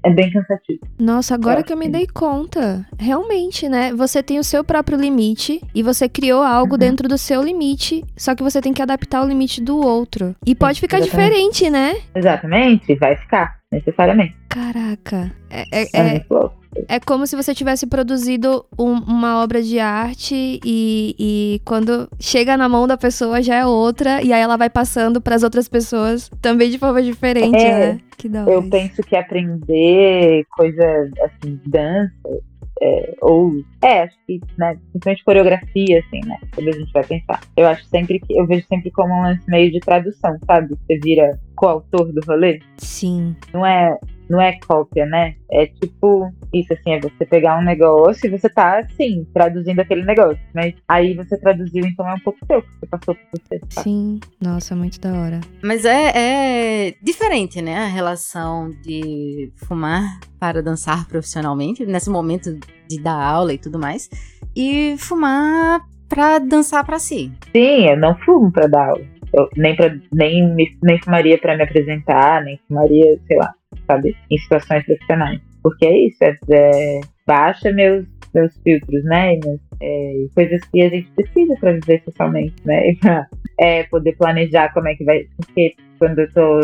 [0.04, 0.80] é bem cansativo.
[0.98, 2.86] Nossa, agora Eu que eu me dei conta.
[2.98, 3.92] Realmente, né?
[3.94, 6.78] Você tem o seu próprio limite e você criou algo Uhum.
[6.78, 10.36] dentro do seu limite, só que você tem que adaptar o limite do outro.
[10.46, 11.30] E pode ficar exatamente.
[11.32, 11.94] diferente, né?
[12.14, 14.34] Exatamente, vai ficar, necessariamente.
[14.48, 15.30] Caraca.
[15.50, 16.24] É, é- É, é-
[16.88, 20.34] é como se você tivesse produzido um- uma obra de arte
[20.64, 24.68] e, e quando chega na mão da pessoa já é outra, e aí ela vai
[24.70, 28.00] passando para as outras pessoas também de forma diferente, É, né?
[28.16, 28.40] Que da.
[28.44, 32.12] Eu penso que aprender coisa assim, dança,
[32.82, 33.52] é, ou.
[33.82, 36.36] É, acho que, né, principalmente coreografia, assim, né?
[36.54, 37.40] Quando a gente vai pensar.
[37.56, 38.36] Eu acho sempre que.
[38.38, 40.74] Eu vejo sempre como um lance meio de tradução, sabe?
[40.74, 42.60] Você vira coautor do rolê.
[42.78, 43.34] Sim.
[43.52, 43.96] Não é.
[44.26, 45.34] Não é cópia, né?
[45.52, 50.02] É tipo isso, assim, é você pegar um negócio e você tá, assim, traduzindo aquele
[50.02, 50.38] negócio.
[50.54, 53.60] Mas aí você traduziu, então é um pouco seu, que você passou por você.
[53.68, 53.84] sabe?
[53.84, 54.20] Sim.
[54.40, 55.40] Nossa, muito da hora.
[55.62, 56.12] Mas é,
[56.88, 57.76] é diferente, né?
[57.76, 64.08] A relação de fumar para dançar profissionalmente, nesse momento de dar aula e tudo mais,
[64.56, 67.32] e fumar para dançar para si.
[67.52, 69.04] Sim, eu não fumo pra dar aula.
[69.56, 73.52] Nem, pra, nem, me- nem fumaria pra me apresentar, nem fumaria, sei lá,
[73.86, 74.16] sabe?
[74.30, 75.40] Em situações profissionais.
[75.62, 79.36] Porque é isso, é, é- baixa meus, meus filtros, né?
[79.42, 82.90] Minhas, é, coisas que a gente precisa pra viver socialmente, né?
[82.90, 83.26] E pra
[83.60, 85.24] é, poder planejar como é que vai.
[85.36, 86.60] Porque quando eu tô.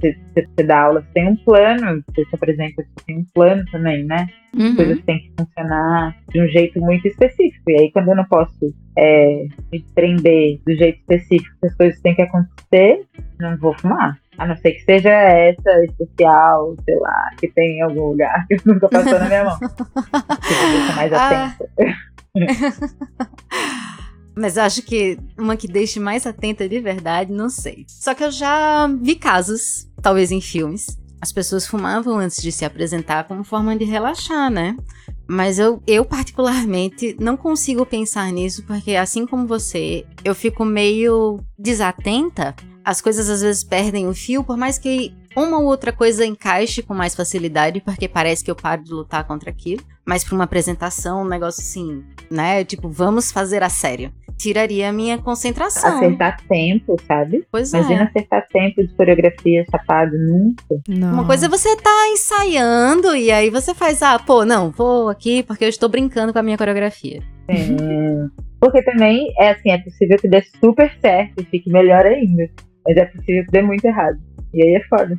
[0.00, 3.64] Você, você- dá aula, você tem um plano, você se apresenta, você tem um plano
[3.70, 4.26] também, né?
[4.52, 4.74] Uhum.
[4.74, 7.70] coisas têm que funcionar de um jeito muito específico.
[7.70, 12.00] E aí, quando eu não posso é, me prender do jeito específico que as coisas
[12.00, 13.04] têm que acontecer,
[13.38, 14.18] não vou fumar.
[14.38, 18.56] A não ser que seja essa especial, sei lá, que tem em algum lugar que
[18.66, 19.58] nunca passou na minha mão.
[19.60, 21.46] Que me deixa mais Ah.
[21.46, 21.70] atenta.
[24.36, 27.84] Mas acho que uma que deixe mais atenta de verdade, não sei.
[27.88, 32.64] Só que eu já vi casos, talvez em filmes, as pessoas fumavam antes de se
[32.64, 34.76] apresentar como forma de relaxar, né?
[35.28, 41.38] Mas eu, eu particularmente não consigo pensar nisso porque assim como você, eu fico meio
[41.58, 42.54] desatenta.
[42.82, 46.82] As coisas às vezes perdem o fio, por mais que uma ou outra coisa encaixe
[46.82, 49.82] com mais facilidade, porque parece que eu paro de lutar contra aquilo.
[50.04, 52.64] Mas pra uma apresentação, um negócio assim, né?
[52.64, 54.12] Tipo, vamos fazer a sério.
[54.36, 55.98] Tiraria a minha concentração.
[55.98, 57.46] Acertar tempo, sabe?
[57.52, 58.04] Pois Imagina é.
[58.04, 60.80] acertar tempo de coreografia chapado nunca.
[60.88, 61.12] Não.
[61.12, 65.42] Uma coisa é você tá ensaiando e aí você faz, ah, pô, não, vou aqui
[65.42, 67.22] porque eu estou brincando com a minha coreografia.
[67.50, 67.76] Sim.
[68.58, 72.48] Porque também é assim, é possível que dê super certo e fique melhor ainda.
[72.86, 74.18] Mas é possível que dê muito errado.
[74.52, 75.18] E aí é foda.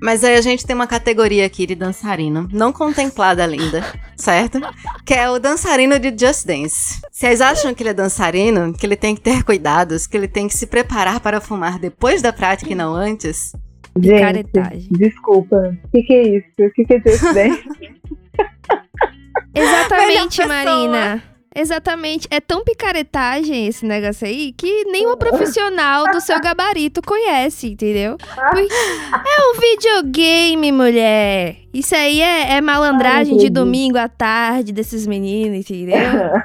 [0.00, 3.82] Mas aí a gente tem uma categoria aqui de dançarino, não contemplada ainda,
[4.14, 4.60] certo?
[5.04, 7.00] Que é o dançarino de Just Dance.
[7.10, 10.46] Vocês acham que ele é dançarino, que ele tem que ter cuidados, que ele tem
[10.48, 13.52] que se preparar para fumar depois da prática e não antes?
[13.98, 15.56] Gente, desculpa.
[15.84, 16.48] O que, que é isso?
[16.58, 17.64] O que, que é Just Dance?
[19.56, 20.46] Exatamente.
[20.46, 21.35] Marina.
[21.56, 22.28] Exatamente.
[22.30, 28.18] É tão picaretagem esse negócio aí que nenhum profissional do seu gabarito conhece, entendeu?
[28.18, 31.56] Porque É um videogame, mulher.
[31.72, 35.96] Isso aí é, é malandragem Ai, de domingo à tarde desses meninos, entendeu?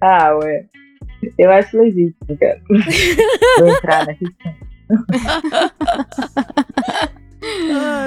[0.00, 0.66] ah, ué.
[1.38, 2.60] Eu acho legítimo, cara.
[3.58, 4.54] Vou entrar na questão.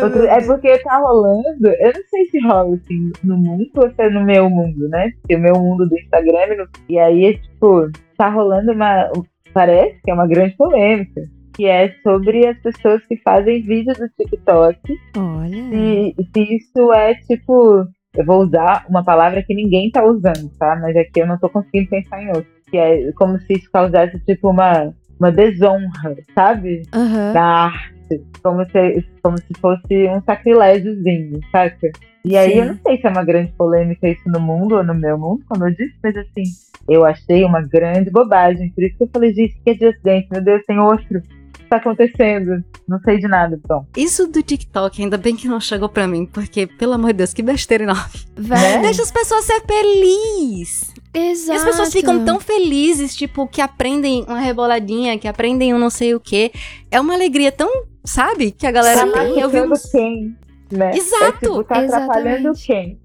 [0.03, 3.95] Outro- é porque tá rolando, eu não sei se rola assim no mundo ou se
[4.01, 5.11] é no meu mundo, né?
[5.21, 9.09] Porque o meu mundo do Instagram, é no- e aí é tipo, tá rolando uma.
[9.53, 11.21] Parece que é uma grande polêmica.
[11.55, 14.77] Que é sobre as pessoas que fazem vídeo do TikTok.
[15.17, 15.49] Olha.
[15.49, 17.83] Se, se isso é tipo.
[18.15, 20.75] Eu vou usar uma palavra que ninguém tá usando, tá?
[20.81, 22.45] Mas aqui eu não tô conseguindo pensar em outra.
[22.69, 26.83] Que é como se isso causasse, tipo, uma, uma desonra, sabe?
[26.93, 27.33] Aham.
[27.33, 27.96] da arte.
[28.43, 31.89] Como se, como se fosse um sacrilégiozinho, saca?
[32.25, 32.59] E aí Sim.
[32.59, 35.43] eu não sei se é uma grande polêmica isso no mundo ou no meu mundo,
[35.47, 36.43] como eu disse, mas assim,
[36.89, 38.71] eu achei uma grande bobagem.
[38.71, 41.19] Por isso que eu falei, gente, que é de acidente, meu Deus, tem outro.
[41.19, 42.63] O que tá acontecendo?
[42.87, 43.85] Não sei de nada, então.
[43.95, 47.33] Isso do TikTok, ainda bem que não chegou pra mim, porque, pelo amor de Deus,
[47.33, 48.19] que besteira enorme.
[48.35, 48.81] Velho.
[48.81, 50.93] Deixa as pessoas ser felizes.
[51.13, 51.51] Exato.
[51.51, 55.89] E as pessoas ficam tão felizes, tipo, que aprendem uma reboladinha, que aprendem um não
[55.89, 56.51] sei o quê.
[56.91, 57.69] É uma alegria tão,
[58.07, 59.11] sabe, que a galera Sim.
[59.11, 59.39] tem.
[59.39, 59.91] Eu vi uns...
[59.91, 60.35] quem,
[60.71, 60.91] né?
[60.95, 61.23] Exato!
[61.25, 62.65] É, tipo, tá atrapalhando Exatamente.
[62.65, 62.99] quem?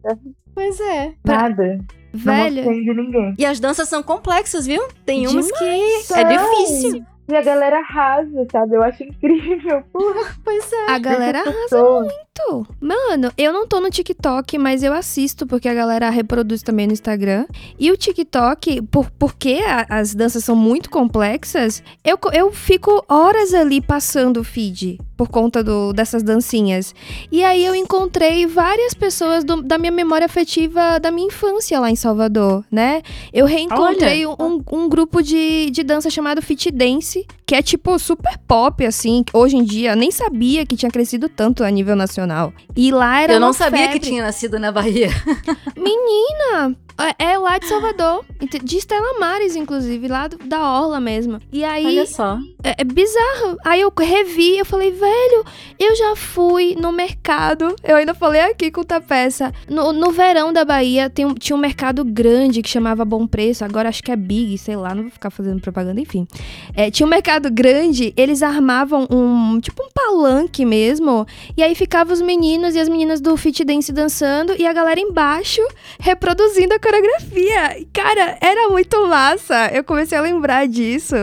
[0.55, 1.15] Pois é.
[1.23, 1.79] Pra- Nada.
[2.13, 2.61] Não Velho.
[2.63, 3.35] ofende ninguém.
[3.39, 4.83] E as danças são complexas, viu?
[5.07, 7.05] Tem umas que é difícil.
[7.33, 8.77] E a galera arrasa, sabe?
[8.77, 9.83] Eu acho incrível.
[9.93, 10.91] Porra, Pois é.
[10.91, 12.67] A galera arrasa muito.
[12.81, 16.93] Mano, eu não tô no TikTok, mas eu assisto porque a galera reproduz também no
[16.93, 17.47] Instagram.
[17.79, 23.55] E o TikTok, por, porque a- as danças são muito complexas, eu, eu fico horas
[23.55, 26.95] ali passando o feed por conta do, dessas dancinhas.
[27.31, 31.91] E aí eu encontrei várias pessoas do- da minha memória afetiva da minha infância lá
[31.91, 33.03] em Salvador, né?
[33.33, 38.39] Eu reencontrei um, um grupo de, de dança chamado Fit Dance, que é tipo super
[38.47, 39.25] pop, assim.
[39.33, 42.53] Hoje em dia, nem sabia que tinha crescido tanto a nível nacional.
[42.77, 44.09] E lá era Eu não sabia que febre.
[44.09, 45.09] tinha nascido na Bahia.
[45.77, 46.77] Menina,
[47.19, 48.25] é é lá de Salvador.
[48.65, 51.39] De Estela Mares, inclusive, lá do- da Orla mesmo.
[51.53, 52.39] E aí, Olha só.
[52.63, 53.57] é, é bizarro.
[53.65, 55.45] Aí eu revi, eu falei, velho,
[55.79, 57.75] eu já fui no mercado.
[57.83, 59.53] Eu ainda falei aqui com o Tapeça.
[59.69, 63.65] No, no verão da Bahia tem um- tinha um mercado grande que chamava Bom Preço.
[63.65, 66.27] Agora acho que é Big, sei lá, não vou ficar fazendo propaganda, enfim.
[66.75, 71.27] É, tinha um mercado grande, eles armavam um, tipo um palanque mesmo.
[71.57, 75.01] E aí ficavam os meninos e as meninas do Fit Dance dançando e a galera
[75.01, 75.61] embaixo
[75.99, 77.77] reproduzindo a coreografia.
[77.81, 79.67] E, Cara, era muito massa.
[79.73, 81.17] Eu comecei a lembrar disso.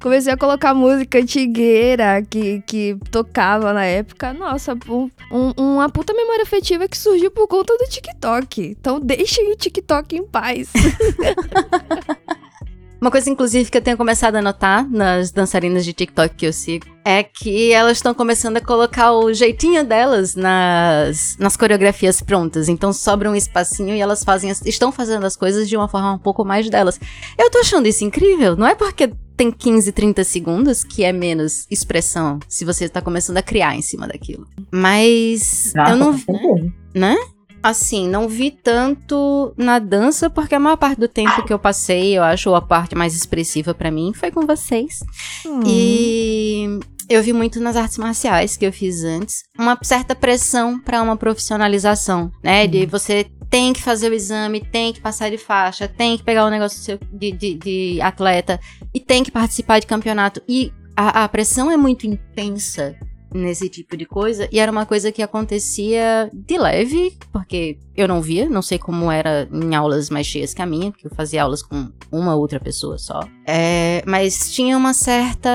[0.00, 4.32] Comecei a colocar música antigueira que, que tocava na época.
[4.32, 8.76] Nossa, um- um- uma puta memória afetiva que surgiu por conta do TikTok.
[8.78, 10.68] Então deixem o TikTok em paz.
[13.00, 16.52] Uma coisa, inclusive, que eu tenho começado a notar nas dançarinas de TikTok que eu
[16.54, 22.66] sigo é que elas estão começando a colocar o jeitinho delas nas, nas coreografias prontas.
[22.66, 26.14] Então sobra um espacinho e elas fazem as- estão fazendo as coisas de uma forma
[26.14, 26.98] um pouco mais delas.
[27.36, 28.56] Eu tô achando isso incrível.
[28.56, 33.36] Não é porque tem 15, 30 segundos que é menos expressão se você tá começando
[33.36, 34.46] a criar em cima daquilo.
[34.72, 36.72] Mas Nossa, eu não com certeza.
[37.64, 42.14] Assim, não vi tanto na dança, porque a maior parte do tempo que eu passei,
[42.14, 44.98] eu acho a parte mais expressiva pra mim, foi com vocês.
[45.46, 45.62] Hum.
[45.66, 51.00] E eu vi muito nas artes marciais que eu fiz antes, uma certa pressão pra
[51.00, 52.66] uma profissionalização, né?
[52.66, 56.44] De você tem que fazer o exame, tem que passar de faixa, tem que pegar
[56.44, 58.60] o negócio de, de, de atleta
[58.92, 60.42] e tem que participar de campeonato.
[60.46, 62.94] E a, a pressão é muito intensa
[63.34, 64.48] nesse tipo de coisa.
[64.50, 69.10] E era uma coisa que acontecia de leve, porque eu não via, não sei como
[69.10, 72.60] era em aulas mais cheias que a minha, porque eu fazia aulas com uma outra
[72.60, 73.20] pessoa só.
[73.46, 75.50] É, mas tinha uma certa.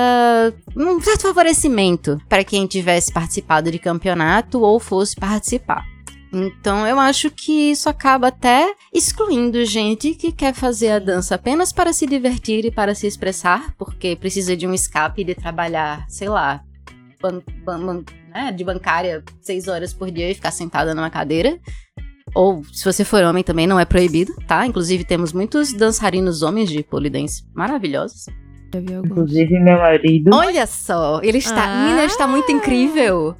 [0.76, 5.84] um certo favorecimento para quem tivesse participado de campeonato ou fosse participar.
[6.32, 11.72] Então eu acho que isso acaba até excluindo gente que quer fazer a dança apenas
[11.72, 16.28] para se divertir e para se expressar, porque precisa de um escape de trabalhar, sei
[16.28, 16.62] lá,
[17.20, 21.58] ban- ban- ban- né, de bancária seis horas por dia e ficar sentada numa cadeira.
[22.34, 24.64] Ou, se você for homem também, não é proibido, tá?
[24.64, 28.26] Inclusive, temos muitos dançarinos homens de polidense maravilhosos.
[28.72, 30.30] Inclusive, meu marido.
[30.32, 31.64] Olha só, ele está.
[31.66, 32.04] Ah.
[32.04, 33.34] Está muito incrível.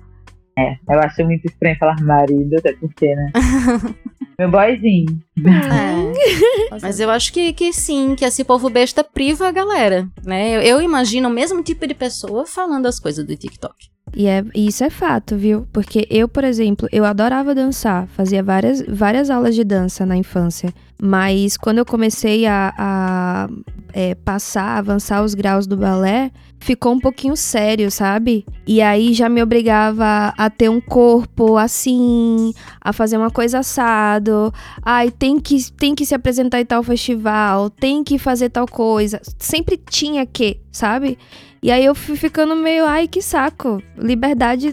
[0.59, 3.31] É, eu acho muito estranho falar marido, até porque, né?
[4.41, 5.21] meu boyzinho.
[5.39, 6.81] É.
[6.81, 10.57] Mas eu acho que, que sim, que esse povo besta priva a galera, né?
[10.57, 13.75] Eu, eu imagino o mesmo tipo de pessoa falando as coisas do TikTok.
[14.15, 15.67] E é, e isso é fato, viu?
[15.73, 20.73] Porque eu, por exemplo, eu adorava dançar, fazia várias, várias aulas de dança na infância.
[21.01, 23.49] Mas quando eu comecei a, a,
[23.93, 28.45] é, passar, avançar os graus do balé, ficou um pouquinho sério, sabe?
[28.67, 34.53] E aí já me obrigava a ter um corpo assim, a fazer uma coisa assado.
[34.83, 39.21] Ai, tem que, tem que se apresentar em tal festival, tem que fazer tal coisa.
[39.39, 41.17] Sempre tinha que, sabe?
[41.63, 43.83] E aí eu fui ficando meio, ai, que saco.
[43.97, 44.73] Liberdade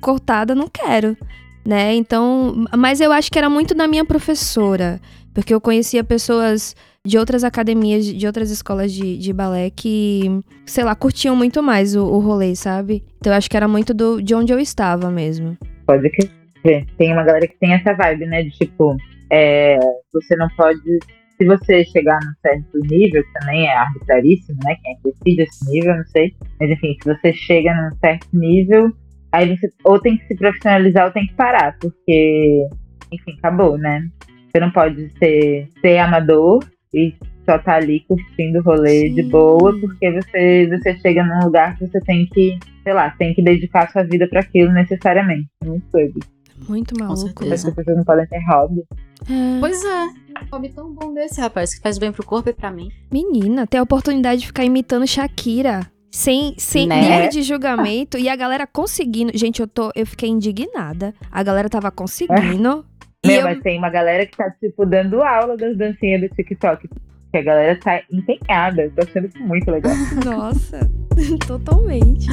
[0.00, 1.16] cortada, não quero.
[1.64, 1.94] Né?
[1.94, 5.00] Então, mas eu acho que era muito da minha professora,
[5.32, 6.76] porque eu conhecia pessoas
[7.06, 11.94] de outras academias, de outras escolas de, de balé que, sei lá, curtiam muito mais
[11.94, 13.04] o, o rolê, sabe?
[13.18, 15.56] Então eu acho que era muito do, de onde eu estava mesmo.
[15.86, 16.86] Pode crer.
[16.96, 18.42] Tem uma galera que tem essa vibe, né?
[18.42, 18.96] De tipo,
[19.30, 19.78] é,
[20.12, 20.98] você não pode
[21.36, 24.76] se você chegar num certo nível, que também é arbitraríssimo, né?
[24.82, 26.34] Quem é que decide esse nível, não sei.
[26.60, 28.92] Mas enfim, se você chega num certo nível,
[29.32, 32.66] aí você ou tem que se profissionalizar ou tem que parar, porque,
[33.12, 34.06] enfim, acabou, né?
[34.50, 37.14] Você não pode ser, ser amador e
[37.44, 39.14] só tá ali curtindo o rolê Sim.
[39.14, 43.34] de boa, porque você, você chega num lugar que você tem que, sei lá, tem
[43.34, 45.48] que dedicar sua vida para aquilo necessariamente.
[45.64, 46.20] Muito doido.
[46.68, 47.44] Muito maluco.
[47.52, 48.82] As pessoas não podem ter hobby.
[49.28, 49.60] É.
[49.60, 50.23] Pois é.
[50.42, 52.90] Um hobby tão bom desse, rapaz, que faz bem pro corpo e pra mim.
[53.10, 55.86] Menina, ter a oportunidade de ficar imitando Shakira.
[56.10, 57.26] Sem, sem né?
[57.26, 58.16] de julgamento.
[58.16, 59.36] e a galera conseguindo.
[59.36, 59.90] Gente, eu tô.
[59.96, 61.12] Eu fiquei indignada.
[61.30, 62.84] A galera tava conseguindo.
[63.24, 63.42] Não, eu...
[63.42, 66.88] mas tem uma galera que tá, tipo, dando aula das dancinhas do TikTok.
[67.32, 68.92] Que a galera tá empenhada.
[68.94, 69.92] Tá sendo muito legal.
[70.24, 70.88] Nossa,
[71.46, 72.28] totalmente.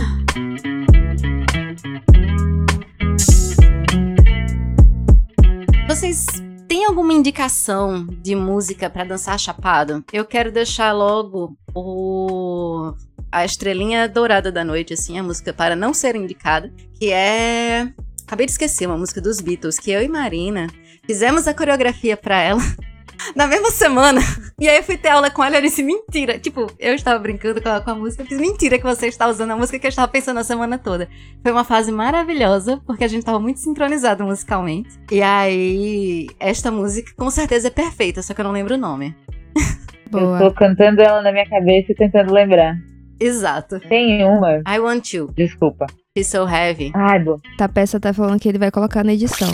[5.87, 6.27] Vocês
[6.71, 10.01] têm alguma indicação de música para dançar chapado?
[10.13, 12.93] Eu quero deixar logo o
[13.29, 17.91] a estrelinha dourada da noite, assim, a música para não ser indicada, que é
[18.25, 20.67] Acabei de esquecer uma música dos Beatles, que eu e Marina
[21.05, 22.61] fizemos a coreografia para ela
[23.35, 24.21] na mesma semana.
[24.59, 26.37] E aí eu fui ter aula com ela e disse, mentira.
[26.37, 29.27] Tipo, eu estava brincando com a, com a música, eu fiz mentira que você está
[29.27, 31.07] usando a música que eu estava pensando a semana toda.
[31.41, 34.89] Foi uma fase maravilhosa, porque a gente estava muito sincronizado musicalmente.
[35.11, 39.15] E aí, esta música com certeza é perfeita, só que eu não lembro o nome.
[40.11, 40.39] Boa.
[40.39, 42.75] Eu tô cantando ela na minha cabeça e tentando lembrar.
[43.19, 43.79] Exato.
[43.79, 44.61] Tem uma.
[44.67, 45.31] I Want You.
[45.33, 45.85] Desculpa.
[46.17, 46.91] She's So Heavy.
[46.93, 47.39] Ai, boa.
[47.57, 49.49] Tá, peça tá falando que ele vai colocar na edição.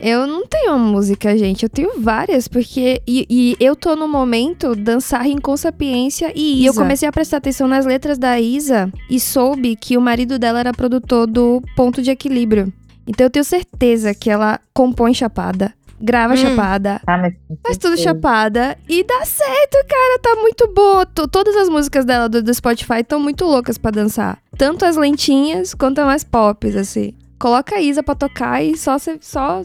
[0.00, 1.64] Eu não tenho uma música, gente.
[1.64, 3.02] Eu tenho várias, porque.
[3.06, 6.66] E, e eu tô no momento dançar com sapiência e Isa.
[6.68, 10.60] eu comecei a prestar atenção nas letras da Isa e soube que o marido dela
[10.60, 12.72] era produtor do Ponto de Equilíbrio.
[13.06, 16.36] Então eu tenho certeza que ela compõe chapada, grava hum.
[16.36, 17.34] chapada, ah, mas...
[17.62, 21.06] faz tudo chapada e dá certo, cara, tá muito boa.
[21.06, 24.38] todas as músicas dela do, do Spotify estão muito loucas para dançar.
[24.56, 27.14] Tanto as lentinhas quanto as mais pop, assim.
[27.38, 29.62] Coloca a Isa pra tocar e só, só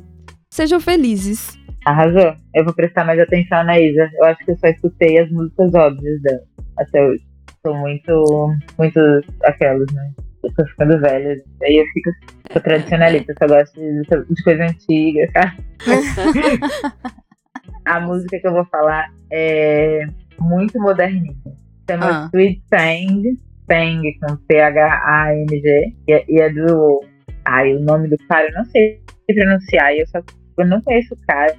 [0.54, 1.60] Sejam felizes.
[1.84, 2.36] Arrasou.
[2.54, 4.08] Eu vou prestar mais atenção na Isa.
[4.14, 6.43] Eu acho que eu só escutei as músicas óbvias dela
[6.78, 7.24] até hoje.
[7.66, 8.99] Sou muito, muito
[9.45, 10.12] aquelas, né?
[10.43, 11.41] Eu tô ficando velha.
[11.64, 12.12] Aí eu fico
[12.51, 15.58] sou tradicionalista, só gosto de, de coisa antiga, sabe?
[17.86, 20.06] A música que eu vou falar é
[20.39, 21.34] muito moderninha.
[21.89, 22.30] Chama ah.
[22.32, 27.04] Sweet Sang, Sang com C-H-A-N-G, e, é, e é do.
[27.43, 30.22] Ai, o nome do cara eu não sei pronunciar, e eu só
[30.58, 31.56] eu não conheço o cara.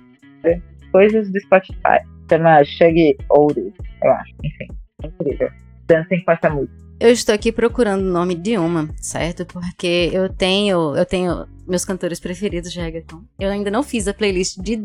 [0.92, 2.00] Coisas do Spotify.
[2.30, 3.72] Chama Shaggy Oldie,
[4.02, 4.32] eu acho.
[4.42, 4.68] Enfim,
[5.02, 5.50] é incrível.
[5.86, 6.84] Dancem com essa música.
[7.00, 9.44] Eu estou aqui procurando o nome de uma, certo?
[9.44, 13.22] Porque eu tenho, eu tenho meus cantores preferidos de reggaeton.
[13.38, 14.76] Eu ainda não fiz a playlist de,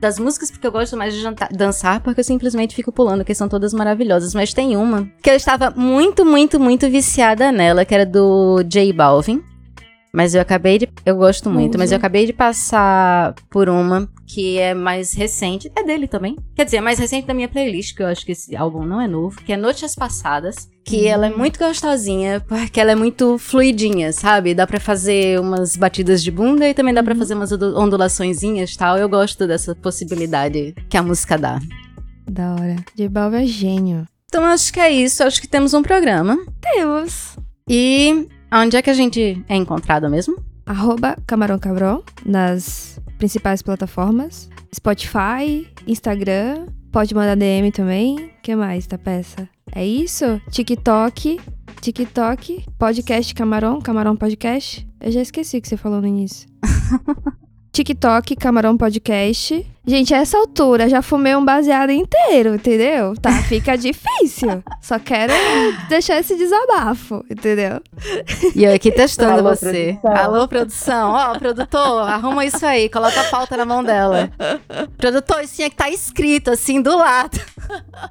[0.00, 3.34] das músicas porque eu gosto mais de jantar, dançar, porque eu simplesmente fico pulando, que
[3.34, 4.34] são todas maravilhosas.
[4.34, 8.92] Mas tem uma que eu estava muito, muito, muito viciada nela, que era do J
[8.92, 9.42] Balvin.
[10.14, 10.88] Mas eu acabei de.
[11.06, 11.78] Eu gosto muito, uhum.
[11.78, 15.72] mas eu acabei de passar por uma que é mais recente.
[15.74, 16.36] É dele também.
[16.54, 19.00] Quer dizer, é mais recente da minha playlist, que eu acho que esse álbum não
[19.00, 20.70] é novo, que é Noites Passadas.
[20.84, 21.08] Que uhum.
[21.08, 24.54] ela é muito gostosinha, porque ela é muito fluidinha, sabe?
[24.54, 27.06] Dá para fazer umas batidas de bunda e também dá uhum.
[27.06, 28.98] para fazer umas ondulaçõezinhas e tal.
[28.98, 31.58] Eu gosto dessa possibilidade que a música dá.
[32.30, 32.76] Da hora.
[32.94, 34.06] De Balva é gênio.
[34.26, 35.22] Então acho que é isso.
[35.22, 36.38] Acho que temos um programa.
[36.60, 37.36] Temos.
[37.68, 40.36] E Onde é que a gente é encontrado mesmo?
[40.66, 44.50] Arroba Camarão Cabrão nas principais plataformas.
[44.74, 48.16] Spotify, Instagram, pode mandar DM também.
[48.16, 49.48] O que mais da peça?
[49.74, 50.38] É isso?
[50.50, 51.40] TikTok,
[51.80, 54.86] TikTok, podcast Camarão, Camarão Podcast.
[55.00, 56.46] Eu já esqueci o que você falou no início.
[57.72, 59.66] TikTok, Camarão Podcast.
[59.86, 63.14] Gente, a essa altura já fumei um baseado inteiro, entendeu?
[63.16, 64.62] Tá, fica difícil.
[64.80, 65.32] Só quero
[65.88, 67.80] deixar esse desabafo, entendeu?
[68.54, 69.98] E eu aqui testando Alô, você.
[70.02, 70.24] Produção.
[70.24, 71.12] Alô, produção.
[71.12, 74.30] Ó, produtor, arruma isso aí, coloca a pauta na mão dela.
[74.98, 77.40] Produtor, isso tinha que estar tá escrito assim do lado.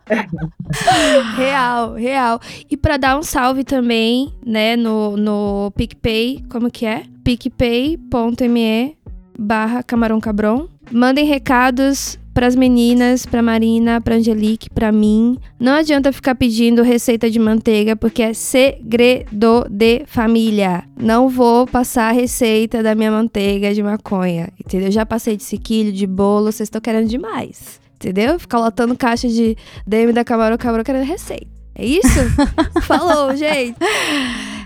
[1.37, 2.41] real, real.
[2.67, 7.03] E para dar um salve também, né, no, no PicPay, como que é?
[7.23, 8.97] picpay.me
[9.41, 10.67] barra Camarão Cabron.
[10.91, 15.37] Mandem recados pras meninas, pra Marina, pra Angelique, pra mim.
[15.59, 20.83] Não adianta ficar pedindo receita de manteiga, porque é segredo de família.
[20.97, 24.91] Não vou passar a receita da minha manteiga de maconha, entendeu?
[24.91, 27.79] Já passei de sequilho, de bolo, vocês estão querendo demais.
[27.95, 28.39] Entendeu?
[28.39, 31.47] Ficar lotando caixa de DM da Camarão Camarão querendo receita.
[31.75, 32.19] É isso?
[32.83, 33.75] Falou, gente!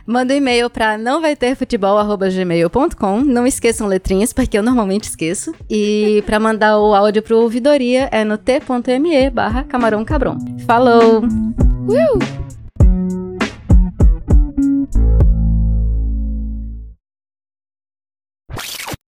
[0.05, 3.21] Manda um e-mail para não vai ter futebol@gmail.com.
[3.21, 5.53] Não esqueçam letrinhas, porque eu normalmente esqueço.
[5.67, 10.37] E para mandar o áudio pro ouvidoria é no t.me barra camarão cabron.
[10.67, 11.23] Falou!
[11.23, 12.45] Uh!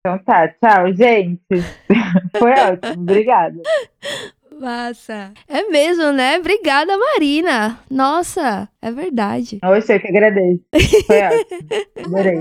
[0.00, 1.42] Então tá, tchau, gente.
[2.38, 3.60] Foi ótimo, obrigada.
[4.60, 5.32] Massa.
[5.48, 6.38] É mesmo, né?
[6.38, 7.78] Obrigada, Marina.
[7.90, 9.58] Nossa, é verdade.
[9.64, 10.60] Oxe, eu que agradeço.
[11.06, 12.06] Foi ótimo.
[12.06, 12.40] Adorei.